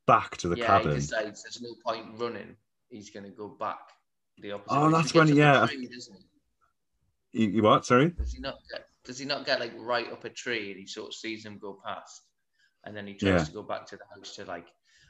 back 0.08 0.38
to 0.38 0.50
the 0.50 0.58
yeah, 0.58 0.68
cabin. 0.68 0.92
he 0.92 0.96
decides 0.98 1.44
there's 1.44 1.62
no 1.62 1.76
point 1.86 2.06
running. 2.20 2.56
He's 2.90 3.10
going 3.10 3.24
to 3.26 3.32
go 3.32 3.48
back 3.48 3.80
the 4.40 4.52
opposite. 4.54 4.78
Oh, 4.78 4.90
that's 4.92 5.12
He 5.12 5.18
when- 5.20 5.36
yeah. 5.36 5.66
tree, 5.68 5.88
he? 5.88 7.44
You, 7.44 7.50
you 7.50 7.64
what? 7.64 7.86
Sorry. 7.86 8.10
Does 8.10 8.34
he 8.34 8.40
not 8.40 8.56
get? 8.72 8.86
Does 9.04 9.20
he 9.20 9.26
not 9.26 9.46
get 9.46 9.60
like 9.60 9.74
right 9.78 10.10
up 10.12 10.24
a 10.24 10.30
tree 10.30 10.72
and 10.72 10.80
he 10.80 10.86
sort 10.86 11.08
of 11.10 11.14
sees 11.16 11.44
them 11.44 11.58
go 11.58 11.80
past, 11.86 12.22
and 12.86 12.96
then 12.96 13.06
he 13.08 13.16
tries 13.16 13.32
Yeah. 13.42 13.44
to 13.46 13.52
go 13.52 13.64
back 13.64 13.86
to 13.88 13.98
the 13.98 14.04
house 14.16 14.36
to 14.36 14.46
like, 14.46 14.68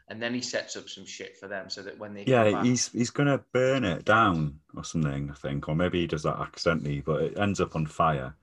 and 0.10 0.22
then 0.22 0.34
he 0.34 0.42
sets 0.42 0.76
up 0.76 0.90
some 0.90 1.06
shit 1.06 1.38
for 1.38 1.48
them 1.48 1.70
so 1.70 1.82
that 1.82 1.98
when 1.98 2.14
they 2.14 2.26
Yeah, 2.26 2.50
back, 2.52 2.66
he's 2.66 2.90
he's 2.90 3.10
gonna 3.10 3.44
burn 3.54 3.84
it 3.84 4.06
down 4.06 4.60
or 4.76 4.84
something, 4.84 5.30
I 5.32 5.34
think, 5.34 5.68
or 5.68 5.76
maybe 5.76 6.02
he 6.02 6.08
does 6.08 6.24
that 6.24 6.40
accidentally, 6.40 7.02
but 7.02 7.22
it 7.22 7.38
ends 7.38 7.62
up 7.62 7.76
on 7.76 7.86
fire. 7.86 8.36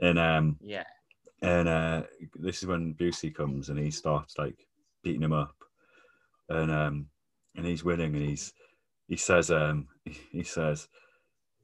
And 0.00 0.18
um 0.18 0.58
yeah, 0.60 0.84
and 1.42 1.68
uh 1.68 2.02
this 2.36 2.62
is 2.62 2.66
when 2.66 2.94
Busey 2.94 3.34
comes 3.34 3.68
and 3.68 3.78
he 3.78 3.90
starts 3.90 4.38
like 4.38 4.66
beating 5.02 5.22
him 5.22 5.32
up, 5.32 5.56
and 6.48 6.70
um 6.70 7.06
and 7.56 7.66
he's 7.66 7.84
winning 7.84 8.14
and 8.14 8.28
he's 8.28 8.52
he 9.08 9.16
says 9.16 9.50
um 9.50 9.88
he 10.30 10.44
says 10.44 10.88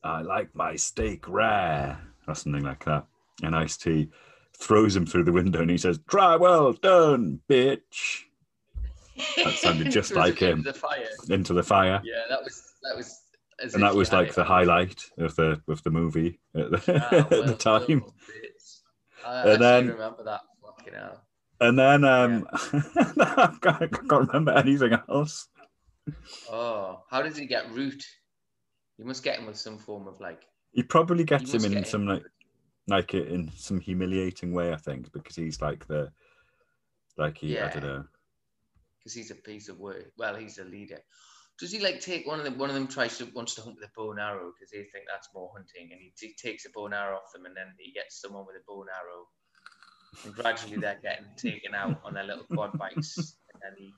I 0.05 0.23
like 0.23 0.55
my 0.55 0.75
steak 0.75 1.29
rare 1.29 2.01
or 2.27 2.35
something 2.35 2.65
like 2.65 2.85
that, 2.87 3.07
and 3.43 3.55
Ice 3.55 3.77
T 3.77 4.09
throws 4.59 4.95
him 4.95 5.07
through 5.07 5.25
the 5.25 5.33
window 5.33 5.61
and 5.61 5.71
he 5.71 5.79
says 5.79 5.99
try 6.09 6.37
well 6.37 6.73
done 6.73 7.41
bitch 7.49 8.25
That 9.37 9.55
sounded 9.59 9.90
just 9.90 10.14
like 10.14 10.42
into 10.42 10.46
him. 10.46 10.62
The 10.62 10.72
fire. 10.75 11.09
into 11.29 11.53
the 11.55 11.62
fire. 11.62 12.01
Yeah, 12.05 12.22
that 12.29 12.42
was 12.42 12.62
that 12.83 12.96
was. 12.96 13.20
as 13.62 13.75
and 13.75 13.83
that 13.83 13.94
was 13.94 14.12
like 14.12 14.35
the 14.35 14.44
highlight 14.44 15.03
of 15.18 15.35
the 15.37 15.61
of 15.68 15.83
the 15.83 15.90
movie 15.90 16.40
at 16.57 16.70
the, 16.70 17.03
Ah, 17.11 17.16
at 17.40 17.46
the 17.46 17.55
time. 17.55 18.05
I 19.27 19.51
And 19.51 19.62
then- 19.62 19.88
remember 19.88 20.25
that 20.25 20.40
fucking 20.64 20.94
hell. 20.94 21.22
And 21.61 21.79
then 21.79 22.05
um, 22.05 22.48
I 22.53 23.57
can't, 23.62 23.83
I 23.83 23.87
can't 23.87 24.27
remember 24.29 24.51
anything 24.53 24.98
else. 25.09 25.46
Oh, 26.51 27.05
how 27.09 27.22
does 27.22 27.37
he 27.37 27.46
get 27.46 27.70
root? 27.70 28.03
You 28.98 29.05
must 29.05 29.22
get 29.22 29.38
him 29.38 29.46
with 29.46 29.57
some 29.57 29.79
form 29.79 30.09
of 30.09 30.20
like. 30.20 30.42
He 30.72 30.83
probably 30.83 31.22
gets 31.22 31.55
him 31.55 31.64
in 31.64 31.72
get 31.72 31.87
some 31.87 32.03
him. 32.03 32.09
like 32.09 32.22
like 32.88 33.14
in 33.14 33.48
some 33.57 33.79
humiliating 33.79 34.53
way, 34.53 34.72
I 34.72 34.77
think, 34.77 35.12
because 35.12 35.37
he's 35.37 35.61
like 35.62 35.87
the 35.87 36.11
like 37.16 37.38
he 37.38 37.57
I 37.57 37.68
don't 37.70 37.83
know. 37.85 38.05
Because 39.03 39.15
he's 39.15 39.31
a 39.31 39.35
piece 39.35 39.69
of 39.69 39.79
work. 39.79 40.12
Well, 40.17 40.37
he's 40.37 40.59
a 40.59 40.65
leader. 40.65 40.99
Does 41.59 41.73
he 41.73 41.81
like 41.81 42.01
take 42.01 42.27
one 42.27 42.38
of 42.38 42.45
them? 42.45 42.59
One 42.59 42.71
of 42.71 42.75
them 42.75 42.88
tries 42.88 43.19
to 43.19 43.27
wants 43.35 43.55
to 43.57 43.62
hunt 43.62 43.77
with 43.77 43.88
a 43.88 43.93
bow 43.95 44.11
and 44.12 44.21
arrow 44.21 44.53
because 44.53 44.71
they 44.71 44.79
think 44.79 45.05
that's 45.07 45.29
more 45.35 45.51
hunting, 45.55 45.91
and 45.93 46.01
he 46.01 46.12
t- 46.17 46.35
takes 46.41 46.65
a 46.65 46.71
bow 46.75 46.87
and 46.87 46.95
arrow 46.95 47.17
off 47.17 47.33
them, 47.33 47.45
and 47.45 47.57
then 47.57 47.67
he 47.79 47.93
gets 47.93 48.21
someone 48.21 48.47
with 48.47 48.57
a 48.57 48.65
bow 48.67 48.83
and 48.83 48.91
arrow, 48.91 49.27
and 50.25 50.35
gradually 50.35 50.77
they're 50.77 50.99
getting 51.03 51.27
taken 51.37 51.75
out 51.75 52.01
on 52.05 52.15
their 52.15 52.25
little 52.25 52.45
quad 52.45 52.77
bikes, 52.79 53.37
and 53.53 53.62
then 53.62 53.75
he, 53.77 53.93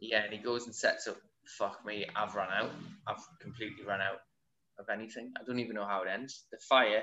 yeah, 0.00 0.24
and 0.24 0.32
he 0.32 0.38
goes 0.38 0.66
and 0.66 0.74
sets 0.74 1.06
up. 1.06 1.16
Fuck 1.58 1.84
me, 1.84 2.06
I've 2.16 2.34
run 2.34 2.48
out. 2.50 2.70
I've 3.06 3.22
completely 3.42 3.84
run 3.84 4.00
out 4.00 4.20
of 4.78 4.86
anything. 4.88 5.32
I 5.38 5.44
don't 5.44 5.58
even 5.58 5.74
know 5.74 5.84
how 5.86 6.02
it 6.02 6.08
ends. 6.08 6.44
The 6.50 6.58
fire. 6.68 7.02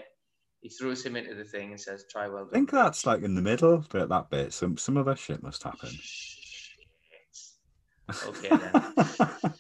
He 0.61 0.69
throws 0.69 1.03
him 1.03 1.15
into 1.15 1.35
the 1.35 1.43
thing 1.43 1.71
and 1.71 1.79
says, 1.79 2.05
"Try 2.11 2.27
well." 2.27 2.47
I 2.49 2.53
think 2.53 2.71
that's 2.71 3.05
like 3.05 3.21
in 3.21 3.35
the 3.35 3.41
middle, 3.41 3.83
that, 3.91 4.09
that 4.09 4.29
bit. 4.29 4.53
Some 4.53 4.77
some 4.77 4.97
other 4.97 5.15
shit 5.15 5.43
must 5.43 5.63
happen. 5.63 5.89
Okay 8.27 8.49
then. 8.49 8.93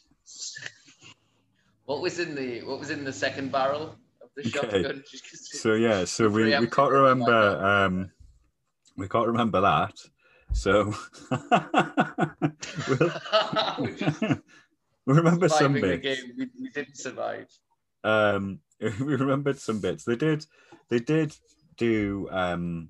What 1.85 2.01
was 2.01 2.19
in 2.19 2.35
the 2.35 2.61
what 2.63 2.79
was 2.79 2.89
in 2.89 3.03
the 3.03 3.11
second 3.11 3.51
barrel 3.51 3.95
of 4.21 4.29
the 4.35 4.43
Okay. 4.43 4.83
shotgun? 4.83 5.03
So 5.43 5.73
yeah, 5.73 6.05
so 6.05 6.29
we, 6.29 6.45
we 6.57 6.67
can't 6.67 6.91
remember 6.91 7.65
um 7.65 8.11
we 8.97 9.07
can't 9.09 9.27
remember 9.27 9.59
that. 9.61 9.93
So 10.53 10.93
we'll, 12.87 13.11
we 15.05 15.13
remember 15.13 15.49
some 15.49 15.73
bits. 15.73 16.03
game, 16.03 16.33
we, 16.37 16.47
we 16.61 16.69
didn't 16.69 16.97
survive. 16.97 17.47
um 18.03 18.59
we 18.79 18.89
remembered 18.89 19.59
some 19.59 19.79
bits 19.81 20.03
they 20.05 20.15
did 20.15 20.45
they 20.89 20.99
did 20.99 21.35
do 21.77 22.27
um 22.31 22.89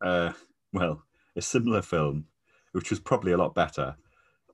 uh 0.00 0.32
well 0.72 1.04
a 1.36 1.40
similar 1.42 1.82
film 1.82 2.26
which 2.72 2.90
was 2.90 3.00
probably 3.00 3.32
a 3.32 3.36
lot 3.36 3.54
better 3.54 3.96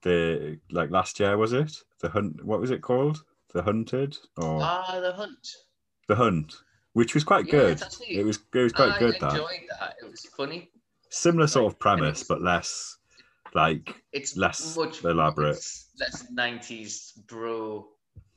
the 0.03 0.59
like 0.71 0.91
last 0.91 1.19
year 1.21 1.37
was 1.37 1.53
it 1.53 1.73
the 2.01 2.09
hunt 2.11 2.45
what 2.45 2.61
was 2.61 2.71
it 2.71 2.83
called 2.83 3.25
the 3.53 3.63
hunted 3.63 4.17
or 4.37 4.61
Ah, 4.63 4.99
the 5.01 5.13
hunt. 5.13 5.49
the 6.09 6.17
hunt 6.17 6.55
which 6.93 7.15
was 7.15 7.25
quite 7.25 7.47
Yeah, 7.47 7.53
good 7.53 7.81
it. 7.81 8.25
was 8.25 8.39
it 8.53 8.59
was 8.61 8.73
quite 8.73 8.95
I 8.95 8.99
good 8.99 9.15
that 9.21 9.33
enjoyed 9.33 9.65
that. 9.71 9.95
It 10.03 10.11
was 10.11 10.21
funny. 10.37 10.71
similar 11.11 11.47
sort 11.47 11.65
like, 11.65 11.73
of 11.75 11.79
premise 11.79 12.23
but 12.23 12.43
less 12.43 12.97
like 13.55 14.03
It's 14.13 14.37
Less 14.37 14.77
much 14.77 15.05
elaborate. 15.05 15.57
it's 15.57 15.91
less 15.99 16.31
nineties 16.31 17.13
bro, 17.27 17.89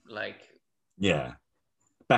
like 0.08 0.42
yeah 0.98 1.34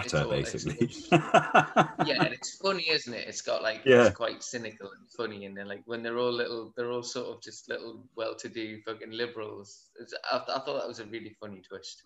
better 0.02 0.18
all- 0.24 0.30
basically 0.30 0.90
yeah, 1.12 2.24
and 2.24 2.34
it's 2.34 2.58
funny, 2.58 2.90
isn't 2.90 3.14
it? 3.14 3.28
It's 3.28 3.42
got 3.42 3.62
like 3.64 3.82
Yeah. 3.86 4.08
it's 4.08 4.16
quite 4.16 4.44
cynical 4.44 4.88
and 4.92 5.12
funny, 5.18 5.46
and 5.46 5.56
then 5.58 5.68
like 5.68 5.84
when 5.86 6.04
they're 6.04 6.18
all 6.18 6.32
little, 6.32 6.74
they're 6.76 6.92
all 6.92 7.04
sort 7.04 7.28
of 7.36 7.42
just 7.42 7.70
little 7.70 8.04
well-to-do 8.16 8.82
fucking 8.86 9.12
liberals. 9.12 9.90
It's, 10.00 10.14
I, 10.32 10.38
I 10.38 10.60
thought 10.60 10.80
that 10.80 10.88
was 10.88 11.00
a 11.00 11.06
really 11.06 11.36
funny 11.40 11.62
twist. 11.62 12.04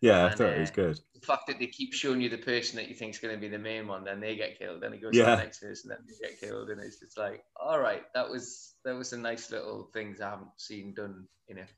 yeah 0.00 0.24
i 0.24 0.28
And, 0.28 0.36
thought 0.38 0.52
it 0.52 0.60
was 0.60 0.70
uh, 0.70 0.74
good 0.82 1.00
The 1.14 1.26
fact 1.26 1.46
that 1.48 1.58
they 1.58 1.66
keep 1.68 1.92
showing 1.94 2.20
you 2.20 2.28
the 2.28 2.38
person 2.52 2.76
that 2.76 2.88
you 2.88 2.94
think 2.94 3.14
is 3.14 3.20
going 3.20 3.34
to 3.34 3.40
be 3.40 3.48
the 3.48 3.58
main 3.58 3.86
one, 3.86 4.04
then 4.04 4.20
they 4.20 4.36
get 4.36 4.58
killed, 4.58 4.80
then 4.82 4.92
it 4.92 5.00
goes 5.02 5.14
Yeah. 5.14 5.24
to 5.26 5.30
the 5.36 5.42
next 5.44 5.60
person, 5.60 5.88
then 5.90 5.98
they 6.06 6.28
get 6.28 6.40
killed, 6.40 6.68
and 6.70 6.80
it's 6.80 6.98
just 7.00 7.16
like, 7.18 7.42
all 7.60 7.78
right, 7.80 8.02
that 8.14 8.28
was 8.28 8.74
that 8.84 8.94
was 8.94 9.12
a 9.12 9.18
nice 9.18 9.50
little 9.50 9.88
things 9.94 10.20
I 10.20 10.30
haven't 10.30 10.48
seen 10.58 10.94
done 10.94 11.26
you 11.48 11.54
know 11.56 11.68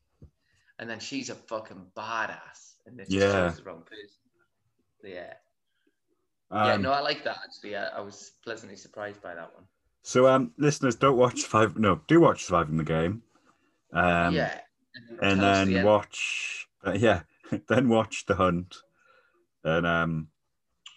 And 0.79 0.89
then 0.91 1.01
she's 1.01 1.31
a 1.31 1.35
fucking 1.35 1.87
badass, 1.97 2.59
and 2.87 2.99
this 2.99 3.09
Yeah. 3.11 3.33
chose 3.33 3.57
the 3.57 3.63
wrong 3.65 3.83
person. 3.83 4.21
Yeah, 5.05 5.33
yeah, 6.53 6.73
Um, 6.75 6.83
no, 6.83 6.93
I 6.93 7.01
like 7.01 7.25
that 7.25 7.39
actually. 7.45 7.77
I, 7.77 7.87
I 7.89 8.01
was 8.01 8.33
pleasantly 8.45 8.77
surprised 8.77 9.23
by 9.23 9.35
that 9.35 9.55
one. 9.55 9.65
So, 10.03 10.29
um, 10.29 10.53
listeners, 10.59 10.95
don't 10.97 11.17
watch 11.17 11.43
five. 11.43 11.77
No, 11.77 12.01
do 12.07 12.21
watch 12.21 12.45
Surviving 12.45 12.77
the 12.77 12.85
Game. 12.85 13.23
Um, 13.93 14.35
yeah, 14.35 14.61
and 15.21 15.41
the 15.41 15.45
then 15.45 15.77
end. 15.77 15.87
watch. 15.87 16.69
Uh, 16.87 16.93
yeah, 16.93 17.23
then 17.69 17.89
watch 17.89 18.27
The 18.27 18.35
Hunt. 18.37 18.77
And 19.65 19.85
um, 19.87 20.29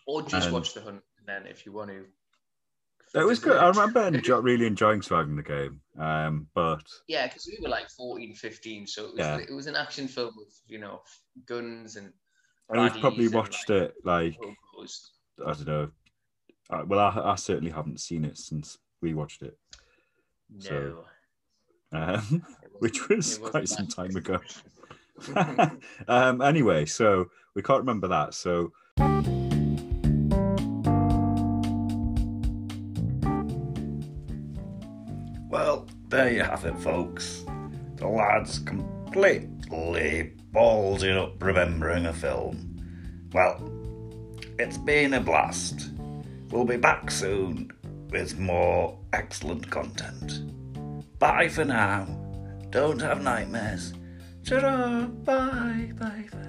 or 0.08 0.22
just 0.22 0.46
and- 0.48 0.54
watch 0.54 0.74
the 0.76 0.82
hunt. 0.82 1.02
And 1.18 1.28
then, 1.28 1.48
if 1.52 1.66
you 1.66 1.72
want 1.72 1.90
to, 1.90 2.06
it 3.20 3.24
was 3.26 3.40
good. 3.40 3.58
I 3.58 3.68
remember 3.68 4.02
enjoy, 4.06 4.38
really 4.42 4.68
enjoying 4.68 5.02
Surviving 5.02 5.36
the 5.36 5.42
Game. 5.42 5.82
Um, 5.98 6.48
but 6.54 6.84
Yeah, 7.08 7.26
because 7.26 7.48
we 7.48 7.58
were 7.64 7.70
like 7.70 7.90
14, 7.90 8.36
15, 8.36 8.86
so 8.86 9.06
it 9.06 9.12
was 9.16 9.20
Yeah. 9.20 9.38
it 9.40 9.52
was 9.52 9.66
an 9.66 9.76
action 9.76 10.08
film 10.08 10.34
with 10.38 10.54
you 10.68 10.78
know 10.78 11.02
guns 11.48 11.96
and 11.96 12.14
and 12.70 12.82
we've 12.82 13.02
probably 13.02 13.26
baddies 13.26 13.28
and, 13.28 13.36
watched 13.36 13.70
like, 13.70 13.82
it 13.82 13.94
like. 14.04 14.38
I 15.46 15.54
don't 15.54 15.68
know. 15.68 15.92
Uh, 16.70 16.84
well, 16.86 17.00
I, 17.00 17.32
I 17.32 17.36
certainly 17.36 17.72
haven't 17.72 18.00
seen 18.00 18.24
it 18.24 18.38
since 18.38 18.78
we 19.02 19.14
watched 19.14 19.42
it, 19.42 19.58
No, 20.50 20.60
So, 20.60 21.06
um, 21.92 22.46
which 22.80 23.10
was 23.10 23.38
quite 23.40 23.68
some 23.68 23.88
time 23.88 24.16
ago. 24.16 24.40
um, 26.08 26.42
anyway, 26.42 26.86
so 26.86 27.26
we 27.56 27.62
can't 27.62 27.80
remember 27.80 28.08
that. 28.08 28.34
So 28.34 28.72
Well, 35.50 35.88
there 36.10 36.32
you 36.32 36.44
have 36.44 36.66
it, 36.66 36.78
folks. 36.78 37.44
The 37.96 38.08
lads 38.08 38.60
completely 38.60 39.50
balls 40.52 41.04
it 41.04 41.16
up 41.16 41.42
remembering 41.42 42.06
a 42.06 42.14
film. 42.14 42.76
Well, 43.34 43.72
it's 44.58 44.78
been 44.78 45.14
a 45.14 45.22
blast. 45.22 45.92
We'll 46.50 46.66
be 46.66 46.78
back 46.78 47.12
soon 47.12 47.72
with 48.10 48.40
more 48.40 48.98
excellent 49.14 49.70
content. 49.70 51.20
Bye 51.20 51.50
for 51.50 51.66
now. 51.66 52.06
Don't 52.72 53.02
have 53.02 53.22
nightmares. 53.22 53.94
Ta-ra! 54.46 55.06
Bye, 55.06 55.92
bye, 55.98 56.26
bye. 56.32 56.49